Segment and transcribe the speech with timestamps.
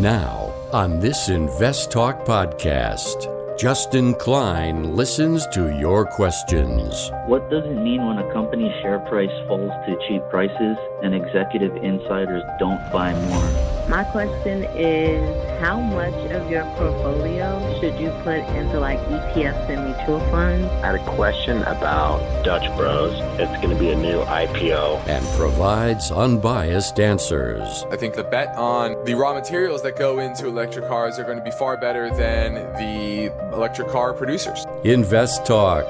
[0.00, 7.10] Now, on this Invest Talk podcast, Justin Klein listens to your questions.
[7.24, 11.74] What does it mean when a company's share price falls to cheap prices and executive
[11.76, 13.75] insiders don't buy more?
[13.88, 19.84] My question is how much of your portfolio should you put into like ETFs and
[19.84, 20.66] mutual funds?
[20.82, 23.14] I had a question about Dutch Bros.
[23.38, 27.84] It's going to be a new IPO and provides unbiased answers.
[27.88, 31.38] I think the bet on the raw materials that go into electric cars are going
[31.38, 34.66] to be far better than the electric car producers.
[34.82, 35.86] Invest Talk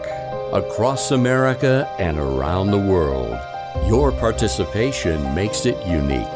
[0.52, 3.40] across America and around the world.
[3.88, 6.35] Your participation makes it unique.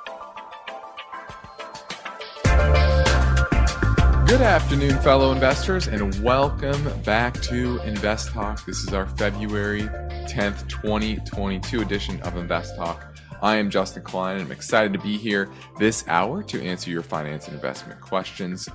[4.31, 8.65] Good afternoon, fellow investors, and welcome back to Invest Talk.
[8.65, 13.13] This is our February 10th, 2022 edition of Invest Talk.
[13.41, 17.03] I am Justin Klein, and I'm excited to be here this hour to answer your
[17.03, 18.69] finance and investment questions.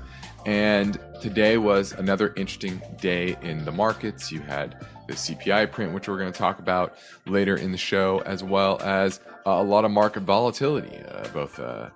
[0.44, 4.30] And today was another interesting day in the markets.
[4.30, 8.22] You had the CPI print, which we're going to talk about later in the show,
[8.26, 11.88] as well as uh, a lot of market volatility, uh, both uh,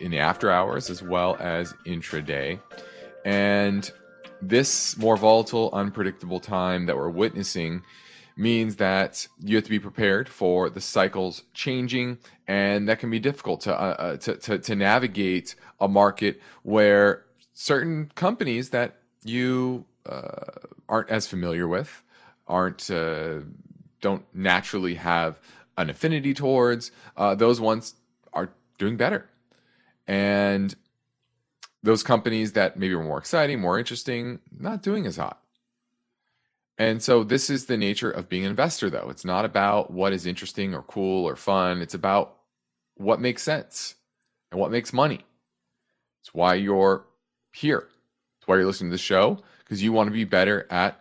[0.00, 2.60] in the after hours as well as intraday.
[3.24, 3.90] And
[4.42, 7.82] this more volatile, unpredictable time that we're witnessing
[8.36, 13.20] means that you have to be prepared for the cycles changing, and that can be
[13.20, 19.84] difficult to uh, uh, to, to, to navigate a market where certain companies that you
[20.06, 20.46] uh,
[20.88, 22.02] aren't as familiar with,
[22.48, 23.38] aren't uh,
[24.00, 25.38] don't naturally have
[25.78, 27.94] an affinity towards, uh, those ones
[28.32, 29.28] are doing better
[30.06, 30.74] and
[31.82, 35.40] those companies that maybe were more exciting, more interesting, not doing as hot.
[36.78, 39.08] And so this is the nature of being an investor though.
[39.10, 41.82] It's not about what is interesting or cool or fun.
[41.82, 42.36] It's about
[42.94, 43.94] what makes sense
[44.50, 45.20] and what makes money.
[46.22, 47.04] It's why you're
[47.52, 47.88] here.
[48.38, 51.00] It's why you're listening to the show because you want to be better at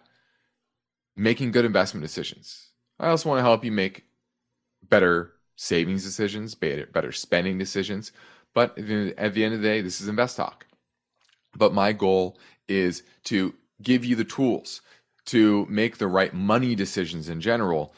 [1.16, 2.68] making good investment decisions.
[3.00, 4.06] I also want to help you make
[4.88, 8.12] better savings decisions, better spending decisions,
[8.54, 10.66] but at the end of the day, this is Invest Talk.
[11.56, 12.38] But my goal
[12.68, 14.82] is to give you the tools
[15.26, 17.94] to make the right money decisions in general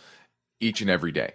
[0.59, 1.33] each and every day.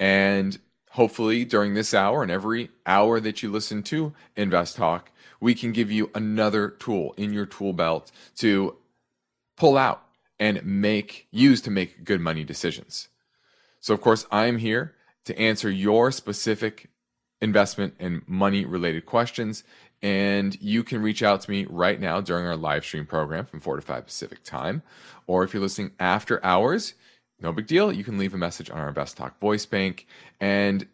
[0.00, 0.58] And
[0.90, 5.72] hopefully, during this hour and every hour that you listen to Invest Talk, we can
[5.72, 8.76] give you another tool in your tool belt to
[9.56, 10.02] pull out
[10.38, 13.08] and make use to make good money decisions.
[13.80, 16.88] So, of course, I'm here to answer your specific
[17.42, 19.64] investment and money related questions.
[20.00, 23.60] And you can reach out to me right now during our live stream program from
[23.60, 24.82] 4 to 5 Pacific time.
[25.26, 26.94] Or if you're listening after hours,
[27.40, 27.92] no big deal.
[27.92, 30.06] You can leave a message on our Invest Talk voice bank.
[30.40, 30.86] And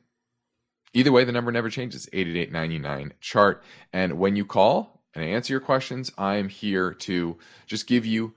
[0.93, 3.63] either way, the number never changes 888 chart.
[3.93, 7.37] And when you call and I answer your questions, I am here to
[7.67, 8.35] just give you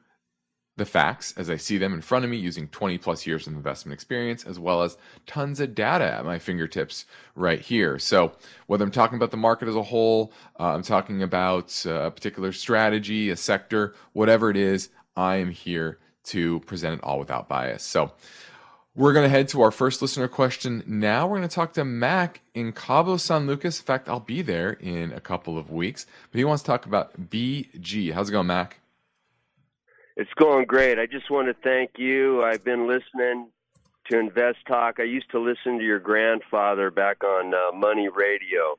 [0.81, 3.53] the facts as I see them in front of me using 20 plus years of
[3.53, 4.97] investment experience, as well as
[5.28, 7.06] tons of data at my fingertips
[7.36, 8.00] right here.
[8.00, 8.34] So,
[8.66, 12.12] whether I'm talking about the market as a whole, uh, I'm talking about uh, a
[12.12, 17.47] particular strategy, a sector, whatever it is, I am here to present it all without
[17.47, 17.84] bias.
[17.84, 18.12] So,
[18.94, 21.25] we're going to head to our first listener question now.
[21.25, 23.80] We're going to talk to Mac in Cabo San Lucas.
[23.80, 26.86] In fact, I'll be there in a couple of weeks, but he wants to talk
[26.86, 28.12] about BG.
[28.12, 28.81] How's it going, Mac?
[30.17, 30.99] It's going great.
[30.99, 32.44] I just want to thank you.
[32.44, 33.47] I've been listening
[34.09, 34.99] to Invest Talk.
[34.99, 38.77] I used to listen to your grandfather back on uh, Money Radio.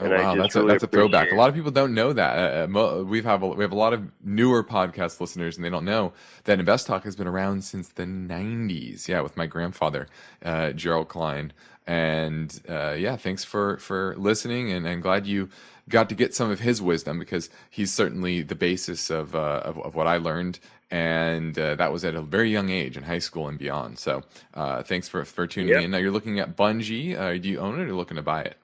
[0.00, 1.32] Oh, wow, that's, really a, that's a throwback.
[1.32, 2.68] A lot of people don't know that.
[2.72, 5.70] Uh, uh we have a, we have a lot of newer podcast listeners, and they
[5.70, 6.12] don't know
[6.44, 9.08] that Invest Talk has been around since the '90s.
[9.08, 10.06] Yeah, with my grandfather,
[10.44, 11.52] uh, Gerald Klein.
[11.88, 15.48] And uh, yeah, thanks for for listening, and I'm glad you
[15.88, 19.78] got to get some of his wisdom because he's certainly the basis of uh, of,
[19.78, 20.58] of, what I learned,
[20.90, 23.98] and uh, that was at a very young age in high school and beyond.
[23.98, 24.22] So
[24.54, 25.82] uh, thanks for for tuning yep.
[25.82, 25.90] in.
[25.90, 27.16] Now you're looking at Bunge.
[27.16, 28.56] Uh, do you own it or looking to buy it?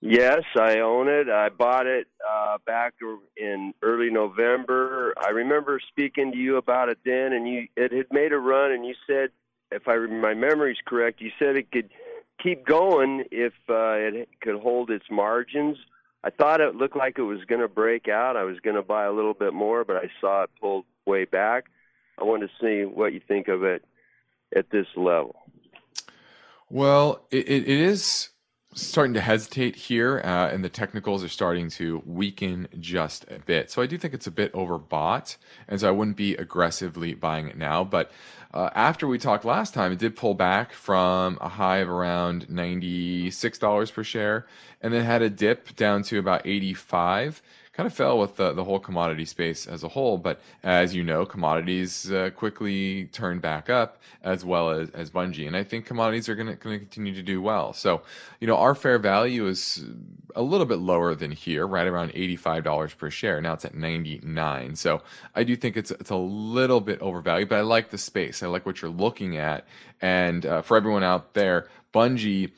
[0.00, 1.28] Yes, I own it.
[1.28, 2.94] I bought it uh, back
[3.36, 5.12] in early November.
[5.20, 8.70] I remember speaking to you about it then, and you it had made a run,
[8.70, 9.30] and you said,
[9.72, 11.90] if I my memory's correct, you said it could
[12.40, 15.76] keep going if uh, it could hold its margins.
[16.24, 18.36] I thought it looked like it was going to break out.
[18.36, 21.24] I was going to buy a little bit more, but I saw it pulled way
[21.24, 21.66] back.
[22.18, 23.84] I wanted to see what you think of it
[24.54, 25.36] at this level?
[26.70, 28.30] Well, it, it is
[28.74, 33.70] starting to hesitate here, uh, and the technicals are starting to weaken just a bit.
[33.70, 35.36] So I do think it's a bit overbought,
[35.68, 37.82] and so I wouldn't be aggressively buying it now.
[37.84, 38.10] But
[38.52, 42.48] uh, after we talked last time, it did pull back from a high of around
[42.48, 44.46] $96 per share,
[44.80, 47.42] and then had a dip down to about 85
[47.78, 50.18] kind of fell with the, the whole commodity space as a whole.
[50.18, 55.46] But as you know, commodities uh, quickly turned back up as well as, as Bunge.
[55.46, 57.72] And I think commodities are going to continue to do well.
[57.72, 58.02] So,
[58.40, 59.84] you know, our fair value is
[60.34, 63.40] a little bit lower than here, right around $85 per share.
[63.40, 64.74] Now it's at 99.
[64.74, 65.00] So
[65.36, 68.42] I do think it's, it's a little bit overvalued, but I like the space.
[68.42, 69.68] I like what you're looking at.
[70.00, 72.50] And uh, for everyone out there, Bunge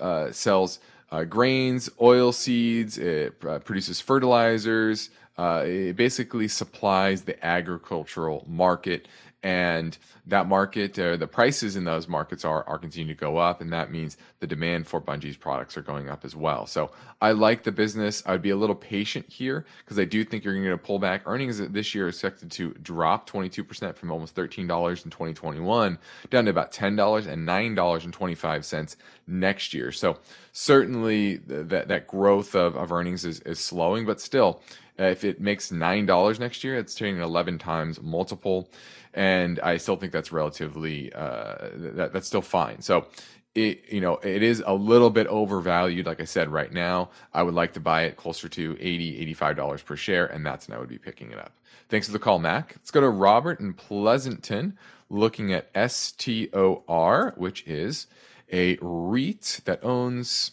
[0.00, 0.78] uh, sells
[1.10, 5.10] uh, grains, oil seeds, it uh, produces fertilizers.
[5.38, 9.08] Uh, it basically supplies the agricultural market
[9.42, 9.96] and
[10.26, 13.72] that market uh, the prices in those markets are are continuing to go up and
[13.72, 16.66] that means the demand for Bunge's products are going up as well.
[16.66, 16.90] So
[17.22, 18.22] I like the business.
[18.26, 20.98] I would be a little patient here because I do think you're going to pull
[20.98, 21.22] back.
[21.26, 24.60] Earnings this year are expected to drop 22% from almost $13
[25.04, 25.98] in 2021
[26.28, 28.96] down to about $10 and $9.25
[29.26, 29.90] next year.
[29.92, 30.18] So
[30.52, 34.60] certainly that that growth of, of earnings is, is slowing, but still
[35.04, 38.70] if it makes $9 next year, it's trading 11 times multiple.
[39.14, 42.80] And I still think that's relatively uh, that, that's still fine.
[42.80, 43.06] So
[43.54, 47.10] it you know it is a little bit overvalued like i said right now.
[47.34, 50.68] I would like to buy it closer to 80 85 dollars per share and that's
[50.68, 51.52] when i would be picking it up.
[51.88, 52.74] Thanks for the call mac.
[52.76, 58.06] Let's go to robert in pleasanton looking at stor which is
[58.52, 60.52] a reit that owns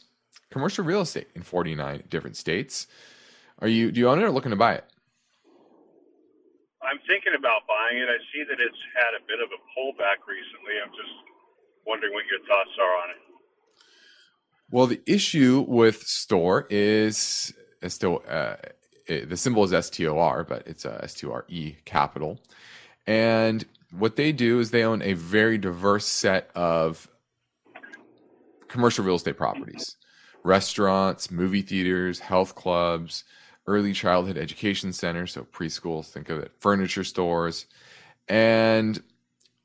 [0.50, 2.88] commercial real estate in 49 different states
[3.60, 4.86] are you do you own it or looking to buy it
[6.88, 8.08] I'm thinking about buying it.
[8.08, 10.80] I see that it's had a bit of a pullback recently.
[10.82, 11.16] I'm just
[11.86, 13.28] wondering what your thoughts are on it.
[14.72, 17.54] Well, the issue with Store is
[17.88, 18.56] still uh,
[19.06, 21.46] it, the symbol is STOR, but it's a STORE
[21.86, 22.40] capital.
[23.06, 27.10] And what they do is they own a very diverse set of
[28.68, 29.96] commercial real estate properties
[30.44, 33.26] restaurants, movie theaters, health clubs,
[33.68, 37.66] early childhood education centers, so preschools, think of it, furniture stores,
[38.28, 39.02] and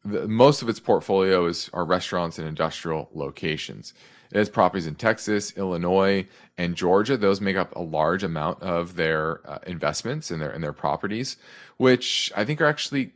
[0.04, 3.94] the, most of its portfolio is are restaurants and industrial locations.
[4.30, 6.26] It has properties in Texas, Illinois,
[6.56, 7.16] and Georgia.
[7.16, 11.36] Those make up a large amount of their uh, investments in their in their properties,
[11.76, 13.12] which I think are actually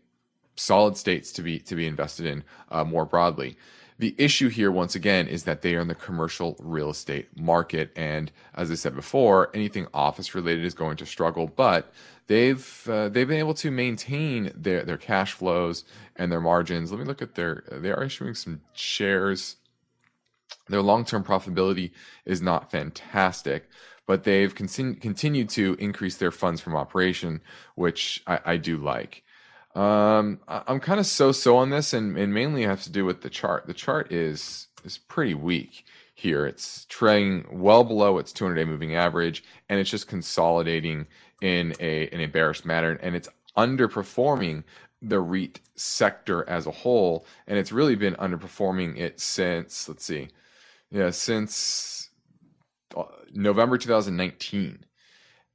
[0.57, 3.57] solid states to be to be invested in uh, more broadly.
[3.99, 7.93] The issue here, once again, is that they are in the commercial real estate market.
[7.97, 11.93] And as I said before, anything office related is going to struggle, but
[12.27, 15.85] they've uh, they've been able to maintain their, their cash flows
[16.15, 16.91] and their margins.
[16.91, 19.57] Let me look at their they are issuing some shares.
[20.69, 21.93] Their long-term profitability
[22.25, 23.69] is not fantastic,
[24.07, 27.41] but they've con- continued to increase their funds from operation,
[27.77, 29.23] which I, I do like.
[29.77, 33.21] Um, I'm kind of so-so on this, and, and mainly it has to do with
[33.21, 33.67] the chart.
[33.67, 35.85] The chart is is pretty weak
[36.15, 36.47] here.
[36.47, 41.07] It's trading well below its 200-day moving average, and it's just consolidating
[41.43, 44.65] in a in a bearish manner, and it's underperforming
[45.03, 50.29] the REIT sector as a whole, and it's really been underperforming it since let's see,
[50.91, 52.09] yeah, since
[52.97, 54.87] uh, November 2019,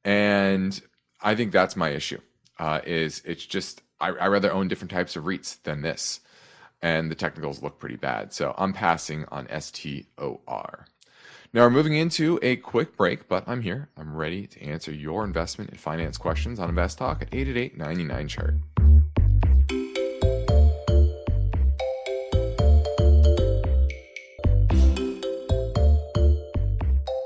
[0.05, 0.79] and
[1.23, 2.19] I think that's my issue.
[2.59, 6.19] Uh, is it's just I, I rather own different types of REITs than this.
[6.81, 8.33] And the technicals look pretty bad.
[8.33, 10.87] So I'm passing on STOR.
[11.53, 13.89] Now we're moving into a quick break, but I'm here.
[13.97, 18.27] I'm ready to answer your investment and finance questions on Invest Talk at 888 99
[18.27, 18.55] chart.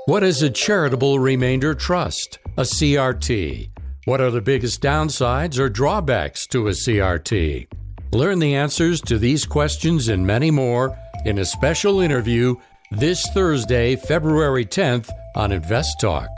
[0.06, 2.38] What is a charitable remainder trust?
[2.56, 3.70] A CRT.
[4.06, 7.66] What are the biggest downsides or drawbacks to a CRT?
[8.12, 12.54] Learn the answers to these questions and many more in a special interview
[12.92, 16.28] this Thursday, February 10th on Invest Talk.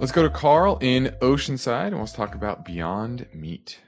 [0.00, 3.78] Let's go to Carl in Oceanside and let's talk about Beyond Meat.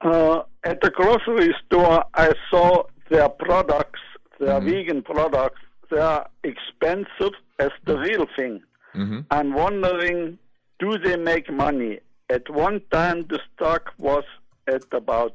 [0.00, 4.00] Uh, at the grocery store, I saw their products,
[4.40, 4.70] their mm-hmm.
[4.70, 8.02] vegan products, they are expensive as the mm-hmm.
[8.02, 8.62] real thing.
[8.94, 9.20] Mm-hmm.
[9.30, 10.38] I'm wondering,
[10.78, 12.00] do they make money?
[12.30, 14.24] At one time, the stock was
[14.66, 15.34] at about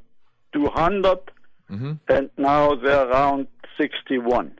[0.54, 1.20] 200,
[1.72, 1.94] mm-hmm.
[2.08, 4.60] and now they're around 61.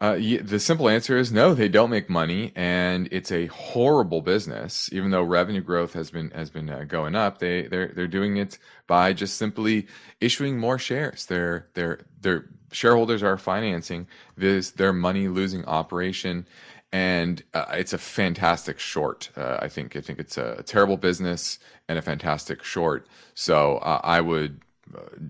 [0.00, 1.54] Uh, the simple answer is no.
[1.54, 4.88] They don't make money, and it's a horrible business.
[4.92, 8.36] Even though revenue growth has been has been uh, going up, they they're they're doing
[8.36, 9.88] it by just simply
[10.20, 11.26] issuing more shares.
[11.26, 16.46] Their their their shareholders are financing this their money losing operation,
[16.92, 19.30] and uh, it's a fantastic short.
[19.36, 23.08] Uh, I think I think it's a, terrible business and a fantastic short.
[23.34, 24.60] So uh, I would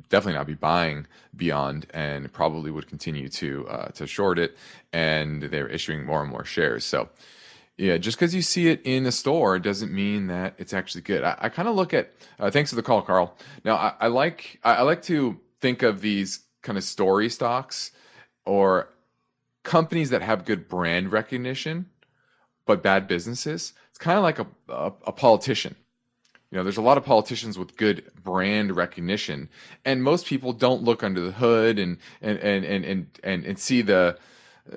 [0.09, 4.57] definitely not be buying Beyond, and probably would continue to uh, to short it.
[4.93, 6.85] And they're issuing more and more shares.
[6.85, 7.09] So,
[7.77, 11.23] yeah, just because you see it in a store doesn't mean that it's actually good.
[11.23, 12.13] I, I kind of look at.
[12.39, 13.37] Uh, thanks for the call, Carl.
[13.65, 17.93] Now, I, I like I, I like to think of these kind of story stocks
[18.45, 18.89] or
[19.63, 21.87] companies that have good brand recognition
[22.67, 23.73] but bad businesses.
[23.89, 25.75] It's kind of like a, a, a politician
[26.51, 29.49] you know, there's a lot of politicians with good brand recognition,
[29.85, 33.59] and most people don't look under the hood and and and and and and, and
[33.59, 34.19] see the
[34.73, 34.77] uh,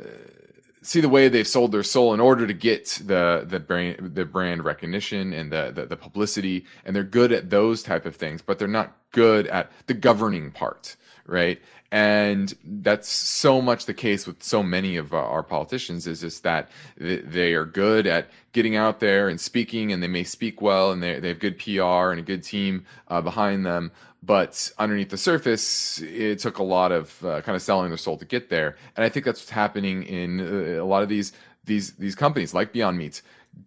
[0.81, 4.25] see the way they've sold their soul in order to get the the brand the
[4.25, 8.41] brand recognition and the, the the publicity, and they're good at those type of things,
[8.41, 11.61] but they're not good at the governing part, right?
[11.91, 16.69] And that's so much the case with so many of our politicians is just that
[16.97, 21.03] they are good at getting out there and speaking and they may speak well and
[21.03, 23.91] they, they have good pr and a good team uh, behind them.
[24.23, 28.17] But underneath the surface it took a lot of uh, kind of selling their soul
[28.17, 28.77] to get there.
[28.95, 31.33] And i think that's what's happening in uh, a lot of these
[31.65, 33.21] these these companies like beyond meats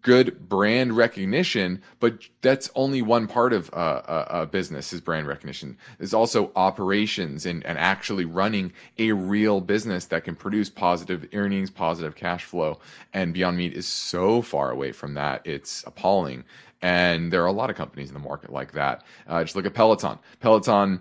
[0.05, 5.27] good brand recognition, but that's only one part of uh, a, a, business is brand
[5.27, 5.79] recognition.
[5.99, 11.71] There's also operations and, and actually running a real business that can produce positive earnings,
[11.71, 12.81] positive cash flow.
[13.15, 15.47] And Beyond Meat is so far away from that.
[15.47, 16.45] It's appalling.
[16.83, 19.05] And there are a lot of companies in the market like that.
[19.27, 20.19] Uh, just look at Peloton.
[20.41, 21.01] Peloton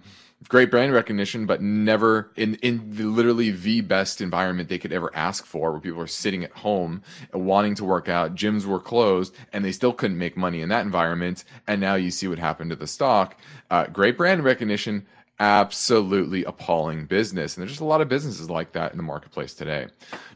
[0.50, 5.12] great brand recognition, but never in in the, literally the best environment they could ever
[5.16, 7.02] ask for, where people are sitting at home
[7.34, 8.36] wanting to work out.
[8.36, 11.44] Gyms were closed, and they still couldn't make money in that environment.
[11.68, 13.38] And now you see what happened to the stock.
[13.70, 15.06] Uh, great brand recognition,
[15.40, 17.56] absolutely appalling business.
[17.56, 19.88] And there's just a lot of businesses like that in the marketplace today.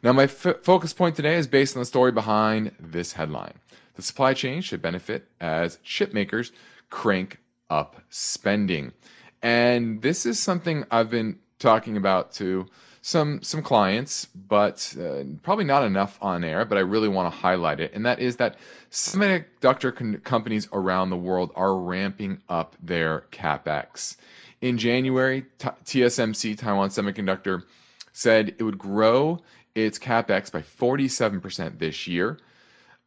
[0.03, 3.53] Now, my f- focus point today is based on the story behind this headline.
[3.95, 6.51] The supply chain should benefit as chip makers
[6.89, 8.91] crank up spending.
[9.41, 12.67] And this is something I've been talking about to
[13.01, 16.65] some some clients, but uh, probably not enough on air.
[16.65, 18.57] But I really want to highlight it, and that is that
[18.91, 24.17] semiconductor con- companies around the world are ramping up their capex.
[24.59, 27.63] In January, T- TSMC, Taiwan Semiconductor,
[28.11, 29.39] said it would grow
[29.75, 32.39] its capex by 47% this year,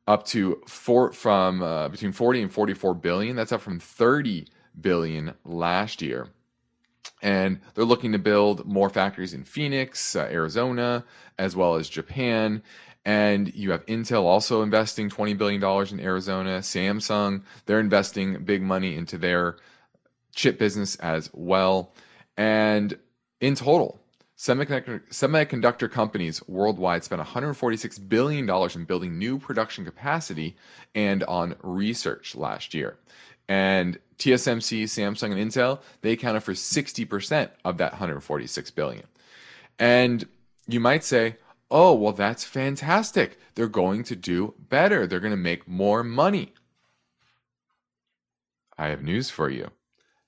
[0.06, 3.34] up to four from uh, between 40 and 44 billion.
[3.34, 4.46] That's up from 30
[4.82, 6.28] billion last year.
[7.22, 11.04] And they're looking to build more factories in Phoenix, uh, Arizona,
[11.38, 12.62] as well as Japan.
[13.04, 16.58] And you have Intel also investing $20 billion in Arizona.
[16.58, 19.56] Samsung, they're investing big money into their
[20.34, 21.92] chip business as well.
[22.36, 22.98] And
[23.40, 24.00] in total,
[24.36, 30.56] semiconductor, semiconductor companies worldwide spent $146 billion in building new production capacity
[30.94, 32.98] and on research last year.
[33.50, 39.04] And TSMC, Samsung, and Intel, they accounted for 60% of that 146 billion.
[39.80, 40.24] And
[40.68, 41.34] you might say,
[41.68, 43.40] oh, well, that's fantastic.
[43.56, 45.04] They're going to do better.
[45.04, 46.54] They're going to make more money.
[48.78, 49.68] I have news for you.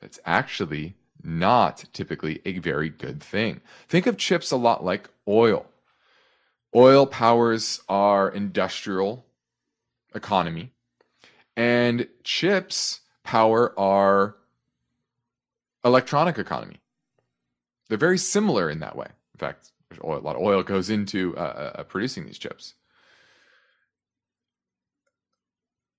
[0.00, 3.60] That's actually not typically a very good thing.
[3.88, 5.66] Think of chips a lot like oil.
[6.74, 9.24] Oil powers our industrial
[10.12, 10.72] economy,
[11.56, 14.36] and chips power our
[15.84, 16.80] electronic economy.
[17.88, 19.08] They're very similar in that way.
[19.34, 22.74] In fact, oil, a lot of oil goes into uh, uh, uh, producing these chips.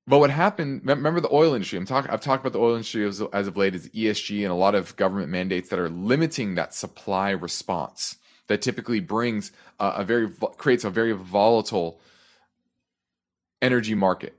[0.05, 0.81] But what happened?
[0.83, 1.77] Remember the oil industry.
[1.77, 2.11] I'm talking.
[2.11, 4.75] I've talked about the oil industry as, as of late as ESG and a lot
[4.75, 8.17] of government mandates that are limiting that supply response.
[8.47, 12.01] That typically brings a, a very creates a very volatile
[13.61, 14.35] energy market,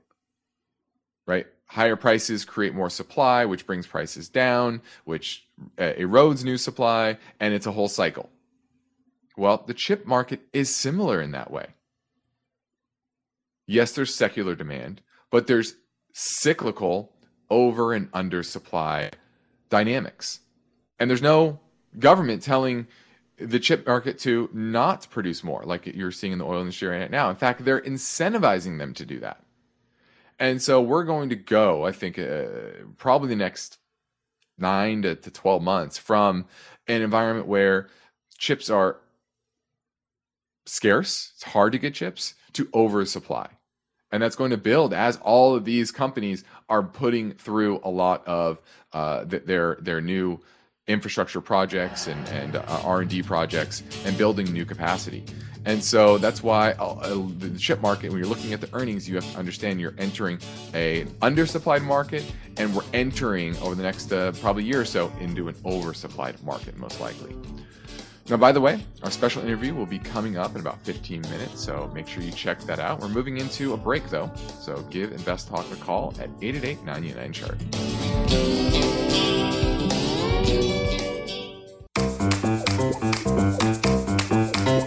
[1.25, 1.47] right?
[1.65, 7.53] Higher prices create more supply, which brings prices down, which uh, erodes new supply, and
[7.53, 8.29] it's a whole cycle.
[9.37, 11.67] Well, the chip market is similar in that way.
[13.67, 15.75] Yes, there's secular demand, but there's
[16.13, 17.11] cyclical
[17.49, 19.11] over and under supply
[19.69, 20.39] dynamics.
[20.99, 21.59] And there's no
[21.99, 22.87] government telling
[23.37, 27.11] the chip market to not produce more like you're seeing in the oil industry right
[27.11, 27.29] now.
[27.29, 29.44] In fact, they're incentivizing them to do that.
[30.39, 32.45] And so we're going to go, I think, uh,
[32.97, 33.77] probably the next
[34.57, 36.45] nine to, to 12 months from
[36.87, 37.87] an environment where
[38.37, 38.97] chips are
[40.65, 43.49] scarce, it's hard to get chips, to oversupply.
[44.11, 48.25] And that's going to build as all of these companies are putting through a lot
[48.27, 48.61] of
[48.93, 50.39] uh, their their new
[50.87, 55.23] infrastructure projects and, and uh, R&D projects and building new capacity.
[55.65, 59.09] And so that's why uh, uh, the chip market, when you're looking at the earnings,
[59.09, 60.37] you have to understand you're entering
[60.75, 62.23] a undersupplied market,
[62.57, 66.77] and we're entering over the next uh, probably year or so into an oversupplied market,
[66.77, 67.35] most likely.
[68.29, 71.63] Now, by the way, our special interview will be coming up in about 15 minutes,
[71.63, 72.99] so make sure you check that out.
[72.99, 77.33] We're moving into a break, though, so give Invest Talk a call at 888 99
[77.33, 78.14] chart.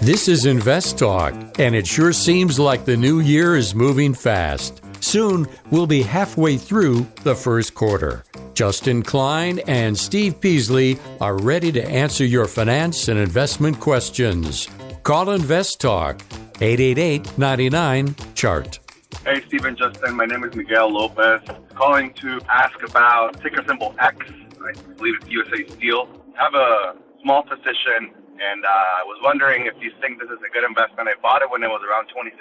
[0.09, 4.81] This is Invest Talk, and it sure seems like the new year is moving fast.
[5.05, 8.25] Soon, we'll be halfway through the first quarter.
[8.55, 14.67] Justin Klein and Steve Peasley are ready to answer your finance and investment questions.
[15.03, 16.23] Call Invest Talk,
[16.63, 18.79] 888 99 Chart.
[19.27, 20.17] Hey, Stephen Justin.
[20.17, 21.43] My name is Miguel Lopez.
[21.75, 24.17] Calling to ask about ticker symbol X.
[24.65, 26.09] I believe it's USA Steel.
[26.41, 30.39] I have a small position and uh, I was wondering if you think this is
[30.43, 31.09] a good investment.
[31.09, 32.35] I bought it when it was around $26.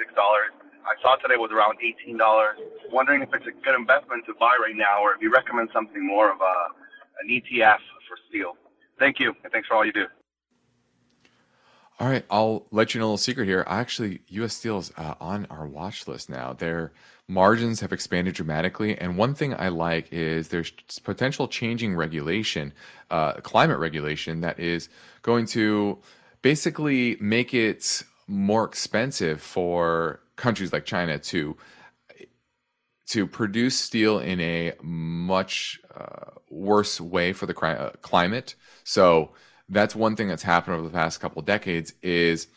[0.87, 2.17] I saw today was around $18.
[2.91, 6.05] Wondering if it's a good investment to buy right now or if you recommend something
[6.05, 6.55] more of a,
[7.21, 8.55] an ETF for steel.
[8.99, 10.05] Thank you, and thanks for all you do.
[11.99, 13.63] All right, I'll let you know a little secret here.
[13.65, 14.53] Actually, U.S.
[14.53, 16.53] Steel is uh, on our watch list now.
[16.53, 16.91] Their
[17.27, 20.71] margins have expanded dramatically, and one thing I like is there's
[21.03, 22.71] potential changing regulation,
[23.09, 24.89] uh, climate regulation that is
[25.23, 25.97] going to
[26.43, 31.57] basically make it more expensive for countries like China to
[33.07, 38.53] to produce steel in a much uh, worse way for the cri- uh, climate.
[38.83, 39.31] So
[39.69, 42.47] that's one thing that's happened over the past couple decades is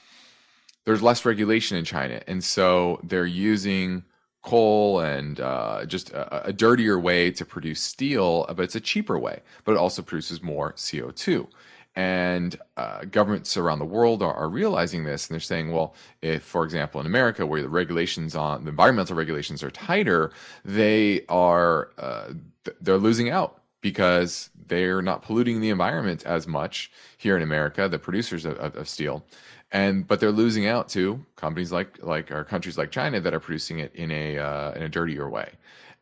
[0.84, 4.04] there's less regulation in China, and so they're using
[4.42, 9.18] coal and uh, just a, a, dirtier way to produce steel, but it's a cheaper
[9.18, 11.46] way, but it also produces more CO2.
[11.94, 16.42] And uh, governments around the world are, are, realizing this, and they're saying, well, if,
[16.42, 20.30] for example, in America, where the regulations on the environmental regulations are tighter,
[20.64, 22.32] they are uh,
[22.80, 27.98] they're losing out because they're not polluting the environment as much here in America, the
[27.98, 29.24] producers of, of, of, steel,
[29.72, 33.40] and but they're losing out to companies like like our countries like China that are
[33.40, 35.50] producing it in a uh, in a dirtier way,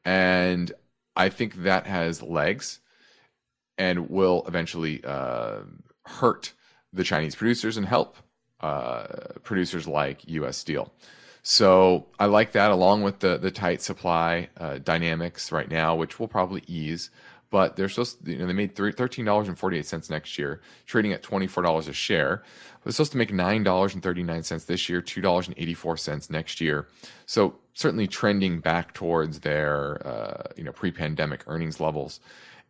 [0.05, 0.73] and
[1.17, 2.81] I think that has legs,
[3.77, 5.61] and will eventually uh,
[6.05, 6.53] hurt
[6.93, 8.17] the Chinese producers and help
[8.61, 9.07] uh,
[9.43, 10.57] producers like U.S.
[10.57, 10.93] Steel.
[11.43, 16.19] So I like that, along with the the tight supply uh, dynamics right now, which
[16.19, 17.11] will probably ease
[17.51, 21.93] but they're supposed to, you know, they made $13.48 next year, trading at $24 a
[21.93, 22.43] share.
[22.85, 26.89] They're supposed to make $9.39 this year, $2.84 next year.
[27.27, 32.21] So certainly trending back towards their, uh, you know, pre-pandemic earnings levels.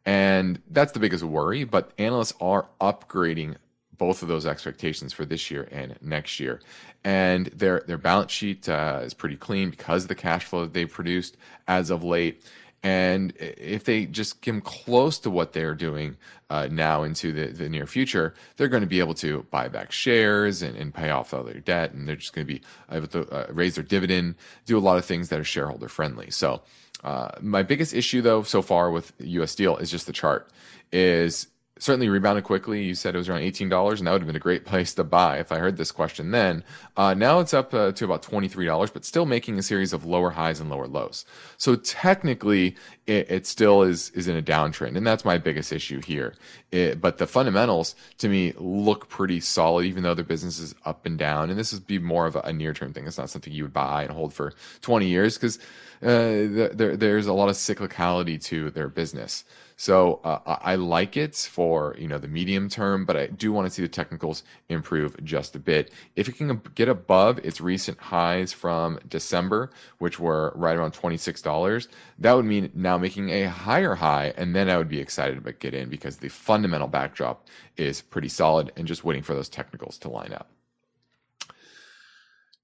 [0.07, 3.57] And that's the biggest worry, but analysts are upgrading
[3.99, 6.61] both of those expectations for this year and next year.
[7.05, 10.73] And their their balance sheet uh, is pretty clean because of the cash flow that
[10.73, 11.37] they've produced
[11.67, 12.45] as of late.
[12.83, 16.17] And if they just come close to what they're doing
[16.49, 19.91] uh, now into the, the near future, they're going to be able to buy back
[19.91, 21.93] shares and, and pay off all their debt.
[21.93, 24.97] And they're just going to be able to uh, raise their dividend, do a lot
[24.97, 26.31] of things that are shareholder friendly.
[26.31, 26.63] So,
[27.05, 30.51] uh, my biggest issue though so far with US Steel is just the chart
[30.91, 31.47] is
[31.79, 32.83] certainly rebounded quickly.
[32.83, 34.95] You said it was around eighteen dollars, and that would have been a great place
[34.95, 36.65] to buy if I heard this question then.
[36.97, 39.93] Uh, now it's up uh, to about twenty three dollars, but still making a series
[39.93, 41.25] of lower highs and lower lows.
[41.57, 46.01] So technically, it, it, still is is in a downtrend, and that's my biggest issue
[46.01, 46.35] here.
[46.71, 51.07] It, but the fundamentals to me look pretty solid, even though the business is up
[51.07, 51.51] and down.
[51.51, 53.07] And this would be more of a, a near term thing.
[53.07, 55.59] It's not something you would buy and hold for twenty years because
[56.03, 59.45] uh, there, there's a lot of cyclicality to their business.
[59.81, 63.69] So uh, I like it for you know the medium term, but I do want
[63.69, 65.93] to see the technicals improve just a bit.
[66.17, 71.17] If it can get above its recent highs from December, which were right around twenty
[71.17, 71.87] six dollars,
[72.19, 75.53] that would mean now making a higher high, and then I would be excited to
[75.53, 79.97] get in because the fundamental backdrop is pretty solid, and just waiting for those technicals
[79.99, 80.51] to line up.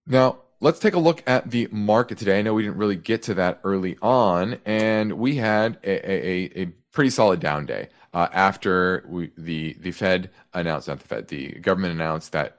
[0.04, 2.40] Now, let's take a look at the market today.
[2.40, 6.62] I know we didn't really get to that early on, and we had a, a,
[6.64, 11.28] a pretty solid down day uh, after we, the the Fed announced, not the Fed,
[11.28, 12.58] the government announced that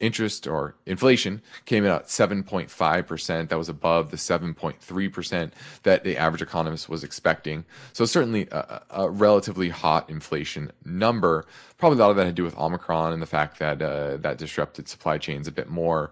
[0.00, 3.48] interest or inflation came in at 7.5%.
[3.48, 5.52] That was above the 7.3%
[5.84, 7.64] that the average economist was expecting.
[7.92, 11.44] So, certainly a, a, relatively hot inflation number.
[11.78, 14.16] Probably a lot of that had to do with Omicron and the fact that uh,
[14.18, 16.10] that disrupted supply chains a bit more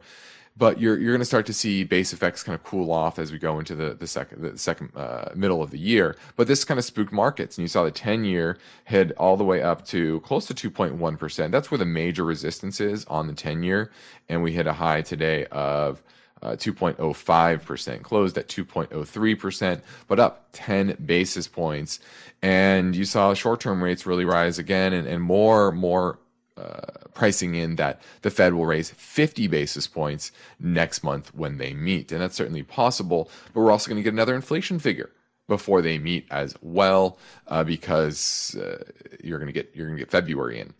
[0.60, 3.32] but you're you're going to start to see base effects kind of cool off as
[3.32, 6.16] we go into the the second the second uh, middle of the year.
[6.36, 9.44] But this kind of spooked markets, and you saw the ten year head all the
[9.44, 11.50] way up to close to two point one percent.
[11.50, 13.90] That's where the major resistance is on the ten year,
[14.28, 16.02] and we hit a high today of.
[16.42, 22.00] Uh, 2.05%, closed at 2.03%, but up 10 basis points.
[22.40, 26.18] And you saw short term rates really rise again and, and more, more
[26.60, 31.72] uh, pricing in that the Fed will raise 50 basis points next month when they
[31.72, 32.12] meet.
[32.12, 35.10] And that's certainly possible, but we're also going to get another inflation figure
[35.48, 37.18] before they meet as well
[37.48, 38.84] uh, because uh,
[39.22, 40.72] you're going to get you're going to get February in.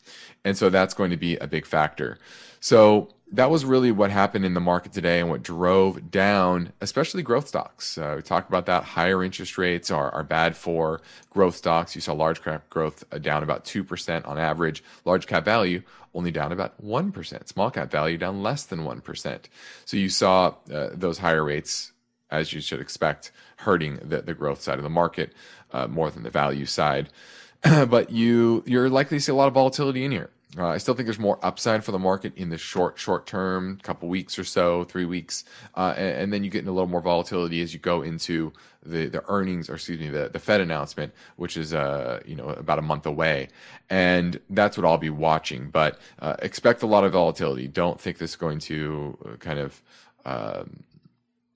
[0.44, 2.18] And so that's going to be a big factor.
[2.60, 7.22] So that was really what happened in the market today and what drove down, especially
[7.22, 7.96] growth stocks.
[7.96, 8.82] Uh, we talked about that.
[8.82, 11.94] Higher interest rates are, are bad for growth stocks.
[11.94, 16.32] You saw large cap growth uh, down about 2% on average, large cap value only
[16.32, 19.44] down about 1%, small cap value down less than 1%.
[19.84, 21.92] So you saw uh, those higher rates,
[22.30, 25.32] as you should expect, hurting the, the growth side of the market
[25.72, 27.10] uh, more than the value side.
[27.62, 30.30] but you, you're likely to see a lot of volatility in here.
[30.58, 33.78] Uh, I still think there's more upside for the market in the short short term,
[33.84, 35.44] couple weeks or so, three weeks,
[35.76, 38.52] uh, and, and, then you get in a little more volatility as you go into
[38.84, 42.48] the the earnings, or excuse me, the, the Fed announcement, which is uh you know
[42.48, 43.48] about a month away,
[43.90, 45.70] and that's what I'll be watching.
[45.70, 47.68] But uh, expect a lot of volatility.
[47.68, 49.82] Don't think this is going to uh, kind of
[50.24, 50.82] um,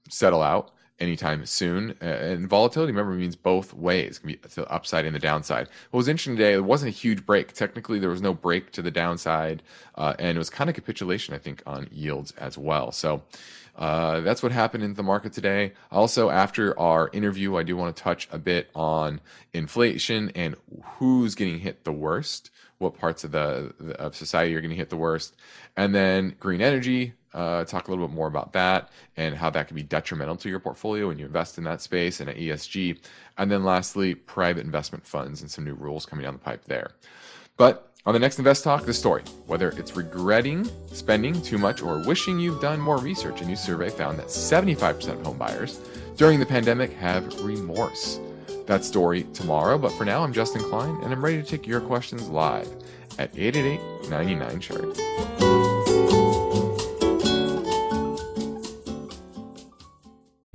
[0.09, 1.95] settle out anytime soon.
[2.01, 4.19] And volatility, remember, means both ways.
[4.19, 5.69] Can be the upside and the downside.
[5.91, 7.53] What was interesting today, it wasn't a huge break.
[7.53, 9.63] Technically, there was no break to the downside,
[9.97, 12.93] uh, and it was kind of capitulation, I think, on yields as well.
[12.93, 13.23] So
[13.77, 15.73] uh, that's what happened in the market today.
[15.91, 19.21] Also, after our interview, I do want to touch a bit on
[19.53, 20.55] inflation and
[20.99, 22.51] who's getting hit the worst.
[22.79, 25.37] What parts of the of society are going to hit the worst,
[25.77, 29.67] and then green energy, uh, talk a little bit more about that and how that
[29.67, 32.99] can be detrimental to your portfolio when you invest in that space and at ESG.
[33.37, 36.93] And then lastly, private investment funds and some new rules coming down the pipe there.
[37.57, 41.99] But on the next Invest Talk, this story whether it's regretting spending too much or
[42.07, 45.81] wishing you've done more research, a new survey found that 75% of home buyers
[46.17, 48.21] during the pandemic have remorse.
[48.67, 51.81] That story tomorrow, but for now, I'm Justin Klein and I'm ready to take your
[51.81, 52.69] questions live
[53.19, 55.54] at 888 99 Chart.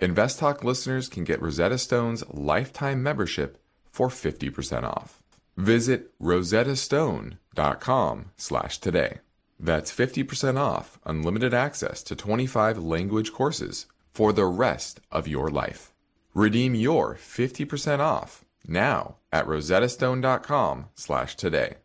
[0.00, 3.58] InvestTalk listeners can get Rosetta Stone's lifetime membership
[3.90, 5.20] for 50% off.
[5.56, 9.18] Visit rosettastone.com slash today.
[9.58, 15.92] That's 50% off unlimited access to 25 language courses for the rest of your life.
[16.32, 21.78] Redeem your 50% off now at rosettastone.com slash today.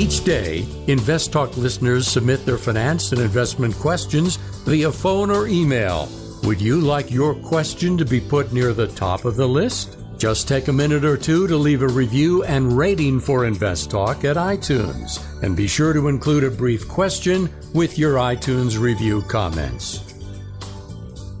[0.00, 6.08] Each day, Invest Talk listeners submit their finance and investment questions via phone or email.
[6.42, 9.98] Would you like your question to be put near the top of the list?
[10.16, 14.24] Just take a minute or two to leave a review and rating for Invest Talk
[14.24, 15.20] at iTunes.
[15.42, 20.02] And be sure to include a brief question with your iTunes review comments.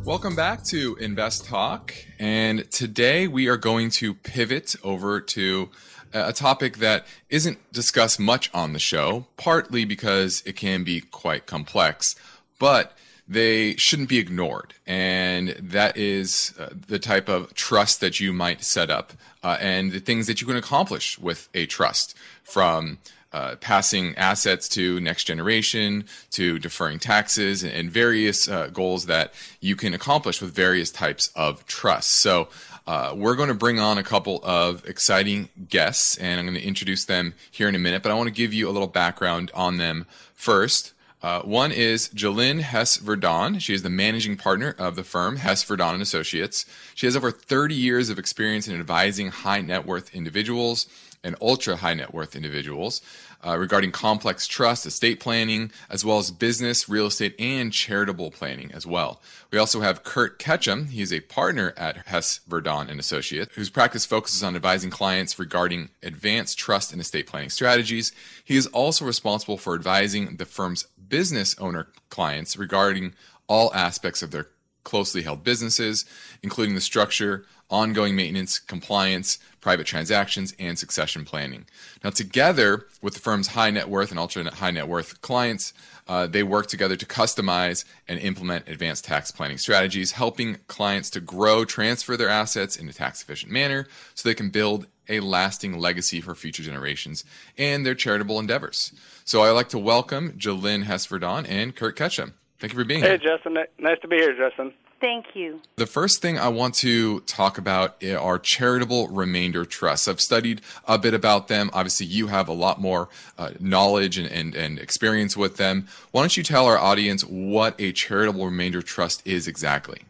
[0.04, 1.94] Welcome back to Invest Talk.
[2.18, 5.70] And today we are going to pivot over to
[6.12, 11.46] a topic that isn't discussed much on the show, partly because it can be quite
[11.46, 12.16] complex,
[12.58, 12.96] but
[13.28, 14.74] they shouldn't be ignored.
[14.86, 19.12] And that is uh, the type of trust that you might set up
[19.44, 22.98] uh, and the things that you can accomplish with a trust from
[23.32, 29.76] uh, passing assets to next generation, to deferring taxes, and, various uh, goals that you
[29.76, 32.20] can accomplish with various types of trusts.
[32.20, 32.48] So,
[32.90, 36.66] uh, we're going to bring on a couple of exciting guests, and I'm going to
[36.66, 38.02] introduce them here in a minute.
[38.02, 40.92] But I want to give you a little background on them first.
[41.22, 43.60] Uh, one is Jillyn Hess Verdon.
[43.60, 46.66] She is the managing partner of the firm Hess Verdon and Associates.
[46.96, 50.88] She has over 30 years of experience in advising high net worth individuals
[51.22, 53.02] and ultra high net worth individuals
[53.46, 58.70] uh, regarding complex trust, estate planning, as well as business, real estate, and charitable planning
[58.72, 59.20] as well.
[59.50, 60.86] We also have Kurt Ketchum.
[60.86, 65.90] He's a partner at Hess Verdon and Associates, whose practice focuses on advising clients regarding
[66.02, 68.12] advanced trust and estate planning strategies.
[68.44, 73.14] He is also responsible for advising the firm's business owner clients regarding
[73.48, 74.48] all aspects of their
[74.84, 76.04] closely held businesses,
[76.42, 81.66] including the structure, ongoing maintenance, compliance, private transactions, and succession planning.
[82.02, 85.72] Now, together with the firm's high net worth and ultra high net worth clients,
[86.08, 91.20] uh, they work together to customize and implement advanced tax planning strategies, helping clients to
[91.20, 95.78] grow, transfer their assets in a tax efficient manner so they can build a lasting
[95.78, 97.24] legacy for future generations
[97.58, 98.92] and their charitable endeavors.
[99.24, 102.34] So I'd like to welcome Jillyn Hess Verdon and Kurt Ketchum.
[102.60, 103.18] Thank you for being hey, here.
[103.18, 103.56] Hey, Justin.
[103.78, 104.72] Nice to be here, Justin.
[105.00, 105.62] Thank you.
[105.76, 110.06] The first thing I want to talk about are charitable remainder trusts.
[110.06, 111.70] I've studied a bit about them.
[111.72, 115.88] Obviously, you have a lot more uh, knowledge and, and, and experience with them.
[116.10, 120.02] Why don't you tell our audience what a charitable remainder trust is exactly?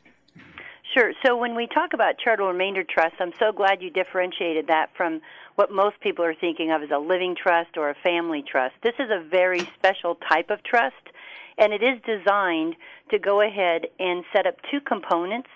[0.92, 1.12] Sure.
[1.24, 5.20] So, when we talk about charitable remainder trusts, I'm so glad you differentiated that from
[5.54, 8.74] what most people are thinking of as a living trust or a family trust.
[8.82, 11.09] This is a very special type of trust
[11.60, 12.74] and it is designed
[13.10, 15.50] to go ahead and set up two components.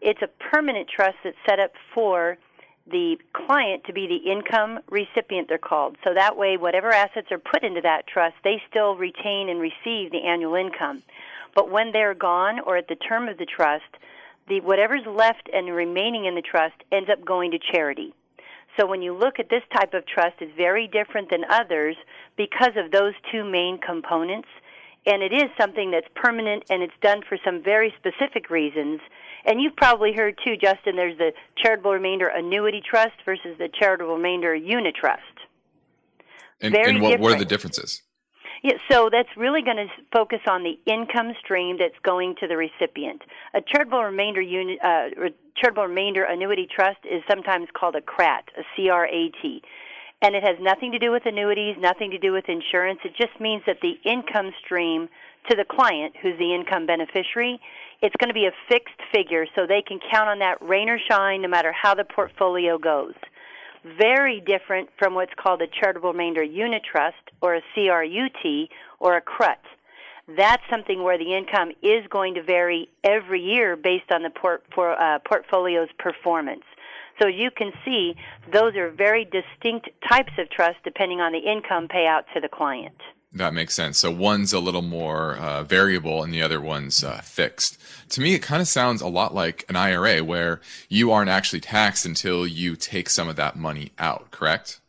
[0.00, 2.38] It's a permanent trust that's set up for
[2.90, 5.96] the client to be the income recipient, they're called.
[6.04, 10.10] So that way, whatever assets are put into that trust, they still retain and receive
[10.10, 11.02] the annual income.
[11.54, 13.84] But when they're gone or at the term of the trust,
[14.48, 18.12] the whatever's left and remaining in the trust ends up going to charity.
[18.78, 21.96] So when you look at this type of trust, it's very different than others
[22.36, 24.48] because of those two main components
[25.06, 29.00] and it is something that's permanent and it's done for some very specific reasons.
[29.44, 34.16] And you've probably heard too, Justin, there's the charitable remainder annuity trust versus the charitable
[34.16, 35.18] remainder unitrust.
[36.60, 38.02] And, and what, are the differences?
[38.62, 42.56] Yeah, so that's really going to focus on the income stream that's going to the
[42.56, 43.20] recipient.
[43.52, 45.10] A charitable remainder unit, uh,
[45.54, 49.62] charitable remainder annuity trust is sometimes called a CRAT, a C-R-A-T
[50.24, 52.98] and it has nothing to do with annuities, nothing to do with insurance.
[53.04, 55.10] It just means that the income stream
[55.50, 57.60] to the client, who's the income beneficiary,
[58.00, 60.98] it's going to be a fixed figure so they can count on that rain or
[61.10, 63.12] shine no matter how the portfolio goes.
[63.98, 69.20] Very different from what's called a charitable remainder unit trust or a CRUT or a
[69.20, 69.60] CRUT.
[70.38, 74.64] That's something where the income is going to vary every year based on the port,
[74.74, 76.64] for, uh, portfolio's performance.
[77.20, 78.14] So you can see
[78.52, 82.96] those are very distinct types of trust depending on the income payout to the client.
[83.36, 83.98] That makes sense.
[83.98, 87.78] So one's a little more uh, variable and the other one's uh, fixed.
[88.10, 91.60] To me, it kind of sounds a lot like an IRA where you aren't actually
[91.60, 94.80] taxed until you take some of that money out, correct?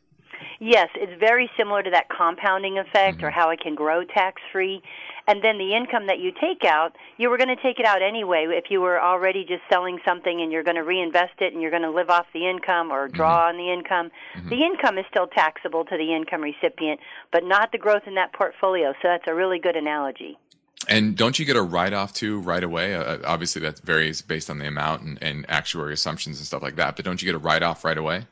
[0.60, 3.26] Yes, it's very similar to that compounding effect mm-hmm.
[3.26, 4.82] or how it can grow tax free
[5.28, 8.02] and then the income that you take out, you were going to take it out
[8.02, 11.62] anyway if you were already just selling something and you're going to reinvest it and
[11.62, 13.50] you're going to live off the income or draw mm-hmm.
[13.50, 14.12] on the income.
[14.36, 14.50] Mm-hmm.
[14.50, 17.00] The income is still taxable to the income recipient,
[17.32, 18.94] but not the growth in that portfolio.
[19.02, 20.38] So that's a really good analogy.
[20.88, 22.94] And don't you get a write off too right away?
[22.94, 26.76] Uh, obviously, that varies based on the amount and, and actuary assumptions and stuff like
[26.76, 26.96] that.
[26.96, 28.28] But don't you get a write off right away?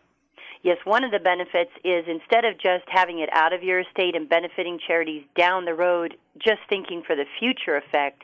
[0.64, 4.16] Yes, one of the benefits is instead of just having it out of your estate
[4.16, 8.24] and benefiting charities down the road, just thinking for the future effect,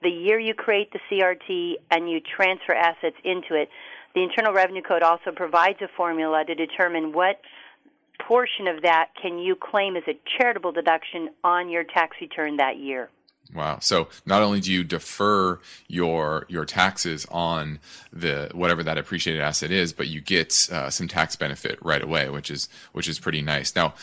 [0.00, 3.68] the year you create the CRT and you transfer assets into it,
[4.14, 7.40] the Internal Revenue Code also provides a formula to determine what
[8.28, 12.76] portion of that can you claim as a charitable deduction on your tax return that
[12.76, 13.10] year.
[13.54, 13.80] Wow.
[13.80, 17.80] So not only do you defer your your taxes on
[18.12, 22.30] the whatever that appreciated asset is, but you get uh, some tax benefit right away,
[22.30, 23.76] which is which is pretty nice.
[23.76, 23.94] Now,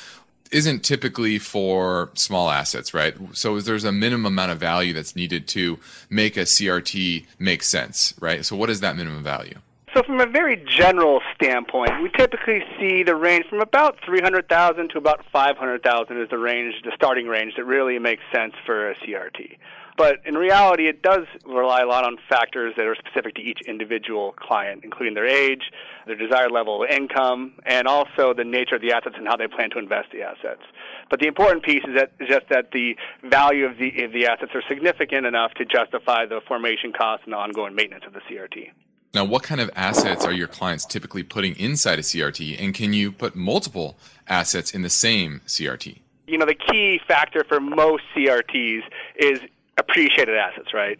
[0.52, 3.16] isn't typically for small assets, right?
[3.34, 8.14] So there's a minimum amount of value that's needed to make a CRT make sense,
[8.20, 8.46] right?
[8.46, 9.60] So what is that minimum value?
[9.96, 14.98] So from a very general standpoint, we typically see the range from about 300,000 to
[15.00, 19.58] about 500,000 is the range, the starting range that really makes sense for a CRT.
[19.98, 23.62] But in reality, it does rely a lot on factors that are specific to each
[23.68, 25.72] individual client, including their age,
[26.06, 29.48] their desired level of income, and also the nature of the assets and how they
[29.48, 30.62] plan to invest the assets.
[31.10, 34.52] But the important piece is that just that the value of the, of the assets
[34.54, 38.70] are significant enough to justify the formation costs and the ongoing maintenance of the CRT.
[39.14, 42.94] Now, what kind of assets are your clients typically putting inside a CRT, and can
[42.94, 45.98] you put multiple assets in the same CRT?
[46.28, 48.82] You know, the key factor for most CRTs
[49.16, 49.40] is
[49.78, 51.00] appreciated assets, right?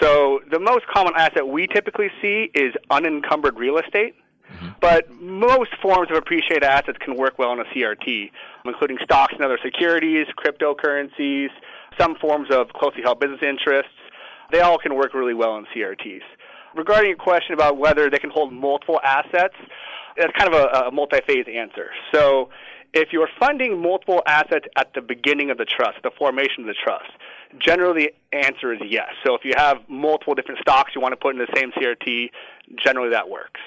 [0.00, 4.16] So the most common asset we typically see is unencumbered real estate.
[4.52, 4.68] Mm-hmm.
[4.80, 8.30] But most forms of appreciated assets can work well in a CRT,
[8.64, 11.48] including stocks and other securities, cryptocurrencies,
[11.98, 13.92] some forms of closely held business interests.
[14.50, 16.22] They all can work really well in CRTs
[16.76, 19.54] regarding your question about whether they can hold multiple assets,
[20.16, 21.90] that's kind of a, a multi-phase answer.
[22.12, 22.50] So
[22.92, 26.74] if you're funding multiple assets at the beginning of the trust, the formation of the
[26.74, 27.10] trust,
[27.58, 29.10] generally the answer is yes.
[29.26, 32.30] So if you have multiple different stocks you want to put in the same CRT,
[32.82, 33.60] generally that works.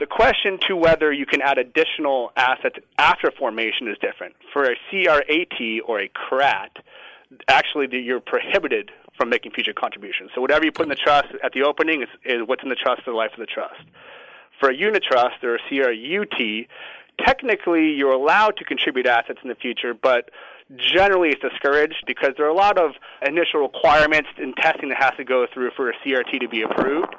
[0.00, 4.34] The question to whether you can add additional assets after formation is different.
[4.52, 6.76] For a CRAT or a CRAT,
[7.48, 10.30] actually you're prohibited from making future contributions.
[10.34, 12.74] So whatever you put in the trust at the opening is, is what's in the
[12.74, 13.82] trust for the life of the trust.
[14.60, 16.66] For a unitrust or a CRUT,
[17.24, 20.30] technically you're allowed to contribute assets in the future, but
[20.76, 22.92] generally it's discouraged because there are a lot of
[23.26, 27.14] initial requirements and testing that has to go through for a CRT to be approved.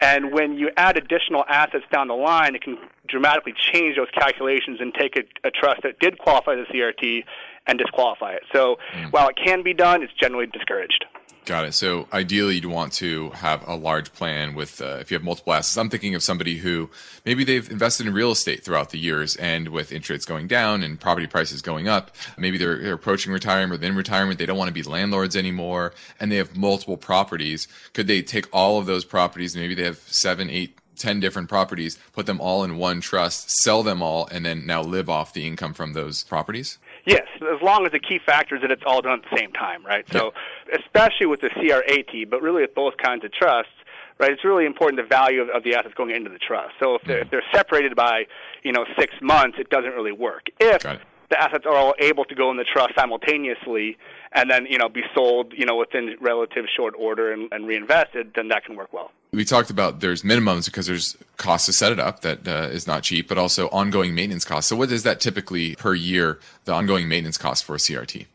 [0.00, 4.80] And when you add additional assets down the line, it can dramatically change those calculations
[4.80, 7.24] and take a, a trust that did qualify as a CRT
[7.66, 8.42] and disqualify it.
[8.52, 9.12] So mm.
[9.12, 11.04] while it can be done, it's generally discouraged.
[11.44, 11.74] Got it.
[11.74, 15.52] So ideally, you'd want to have a large plan with, uh, if you have multiple
[15.52, 15.76] assets.
[15.76, 16.88] I'm thinking of somebody who
[17.26, 20.84] maybe they've invested in real estate throughout the years, and with interest rates going down
[20.84, 24.38] and property prices going up, maybe they're, they're approaching retirement or within retirement.
[24.38, 27.66] They don't want to be landlords anymore, and they have multiple properties.
[27.92, 29.56] Could they take all of those properties?
[29.56, 33.82] Maybe they have seven, eight, 10 different properties, put them all in one trust, sell
[33.82, 36.78] them all, and then now live off the income from those properties?
[37.04, 39.52] Yes, as long as the key factor is that it's all done at the same
[39.52, 40.04] time, right?
[40.12, 40.32] So,
[40.72, 43.72] especially with the CRAT, but really with both kinds of trusts,
[44.18, 44.30] right?
[44.30, 46.74] It's really important the value of, of the assets going into the trust.
[46.80, 47.24] So if they're, mm-hmm.
[47.24, 48.26] if they're separated by,
[48.62, 50.46] you know, six months, it doesn't really work.
[50.60, 50.84] If
[51.32, 53.96] the assets are all able to go in the trust simultaneously
[54.32, 58.32] and then you know be sold you know within relative short order and, and reinvested,
[58.36, 59.10] then that can work well.
[59.32, 62.86] We talked about there's minimums because there's costs to set it up that uh, is
[62.86, 64.68] not cheap, but also ongoing maintenance costs.
[64.68, 66.38] So what is that typically per year?
[66.66, 68.26] The ongoing maintenance cost for a CRT.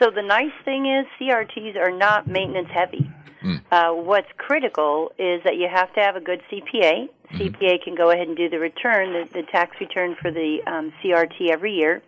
[0.00, 3.10] So the nice thing is CRTs are not maintenance heavy.
[3.44, 3.60] Mm.
[3.70, 7.08] Uh, what's critical is that you have to have a good CPA.
[7.08, 7.36] Mm-hmm.
[7.36, 10.92] CPA can go ahead and do the return, the, the tax return for the um,
[11.02, 12.02] CRT every year.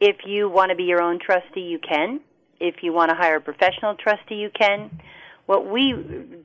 [0.00, 2.20] If you want to be your own trustee, you can.
[2.60, 4.90] If you want to hire a professional trustee, you can.
[5.46, 5.92] What we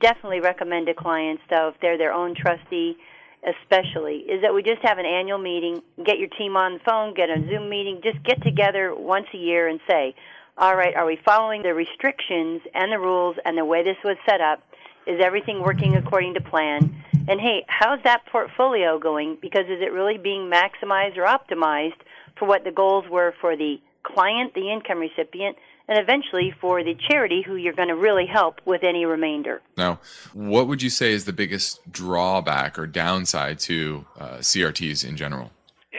[0.00, 2.96] definitely recommend to clients, though, if they're their own trustee,
[3.42, 7.14] especially, is that we just have an annual meeting, get your team on the phone,
[7.14, 10.14] get a Zoom meeting, just get together once a year and say,
[10.58, 14.16] all right, are we following the restrictions and the rules and the way this was
[14.28, 14.62] set up?
[15.06, 17.02] Is everything working according to plan?
[17.28, 19.38] And hey, how's that portfolio going?
[19.40, 21.96] Because is it really being maximized or optimized
[22.40, 26.96] for what the goals were for the client, the income recipient, and eventually for the
[27.08, 29.60] charity who you're going to really help with any remainder.
[29.76, 30.00] Now,
[30.32, 35.50] what would you say is the biggest drawback or downside to uh, CRTs in general?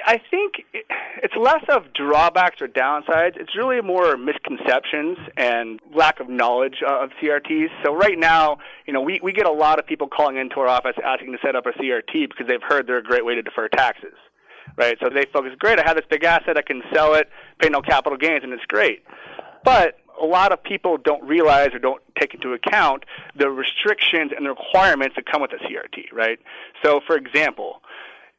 [0.05, 0.65] I think
[1.21, 3.35] it's less of drawbacks or downsides.
[3.35, 7.67] It's really more misconceptions and lack of knowledge of CRTs.
[7.83, 10.67] So right now, you know, we, we get a lot of people calling into our
[10.67, 13.43] office asking to set up a CRT because they've heard they're a great way to
[13.43, 14.13] defer taxes
[14.77, 14.97] right?
[15.01, 17.29] So they focus, great, I have this big asset, I can sell it,
[17.59, 19.03] pay no capital gains, and it's great.
[19.63, 23.05] But a lot of people don't realize or don't take into account
[23.35, 26.39] the restrictions and the requirements that come with a CRT, right?
[26.83, 27.81] So, for example,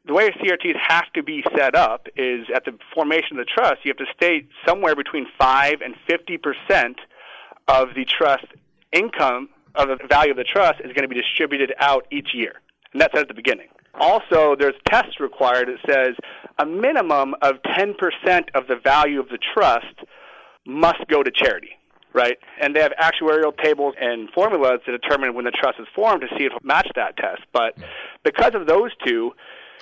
[0.05, 3.85] the way CRTs have to be set up is at the formation of the trust,
[3.85, 6.97] you have to state somewhere between 5 and 50 percent
[7.67, 8.45] of the trust
[8.91, 12.61] income of the value of the trust is going to be distributed out each year.
[12.91, 13.69] And that's at the beginning.
[13.99, 16.15] Also, there's tests required that says
[16.57, 17.95] a minimum of 10%
[18.55, 19.95] of the value of the trust
[20.65, 21.77] must go to charity,
[22.13, 22.37] right?
[22.59, 26.27] And they have actuarial tables and formulas to determine when the trust is formed to
[26.37, 27.41] see if it match that test.
[27.51, 27.77] But
[28.23, 29.33] because of those two,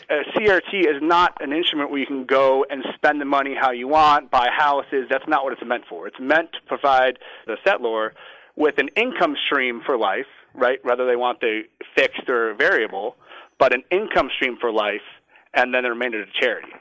[0.09, 3.55] uh, a CRT is not an instrument where you can go and spend the money
[3.59, 5.07] how you want, buy houses.
[5.09, 6.07] That's not what it's meant for.
[6.07, 8.11] It's meant to provide the settlor
[8.55, 10.83] with an income stream for life, right?
[10.83, 11.63] Whether they want the
[11.95, 13.15] fixed or variable,
[13.61, 15.05] but an income stream for life,
[15.53, 16.73] and then the remainder to charity.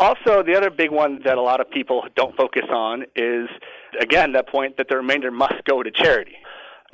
[0.00, 3.48] Also, the other big one that a lot of people don't focus on is,
[4.00, 6.34] again, that point that the remainder must go to charity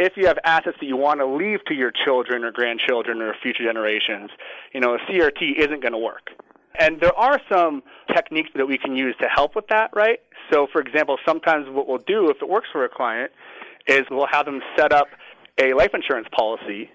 [0.00, 3.34] if you have assets that you want to leave to your children or grandchildren or
[3.42, 4.30] future generations,
[4.72, 6.30] you know, a CRT isn't going to work.
[6.78, 7.82] And there are some
[8.14, 10.20] techniques that we can use to help with that, right?
[10.50, 13.30] So, for example, sometimes what we'll do if it works for a client
[13.86, 15.08] is we'll have them set up
[15.58, 16.90] a life insurance policy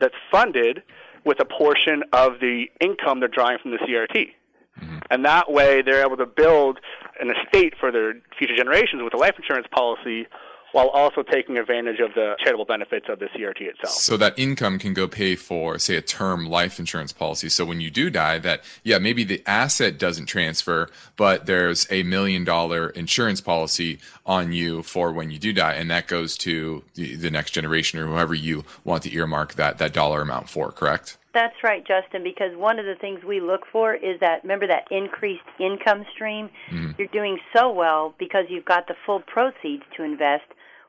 [0.00, 0.82] that's funded
[1.28, 4.32] with a portion of the income they're drawing from the CRT.
[4.80, 4.98] Mm-hmm.
[5.10, 6.80] And that way they're able to build
[7.20, 10.26] an estate for their future generations with a life insurance policy
[10.72, 13.94] while also taking advantage of the charitable benefits of the CRT itself.
[13.94, 17.48] So that income can go pay for, say, a term life insurance policy.
[17.48, 22.02] So when you do die, that, yeah, maybe the asset doesn't transfer, but there's a
[22.02, 25.74] million dollar insurance policy on you for when you do die.
[25.74, 29.78] And that goes to the, the next generation or whoever you want to earmark that,
[29.78, 31.16] that dollar amount for, correct?
[31.34, 34.88] That's right, Justin, because one of the things we look for is that, remember that
[34.90, 36.50] increased income stream?
[36.70, 36.92] Mm-hmm.
[36.98, 40.44] You're doing so well because you've got the full proceeds to invest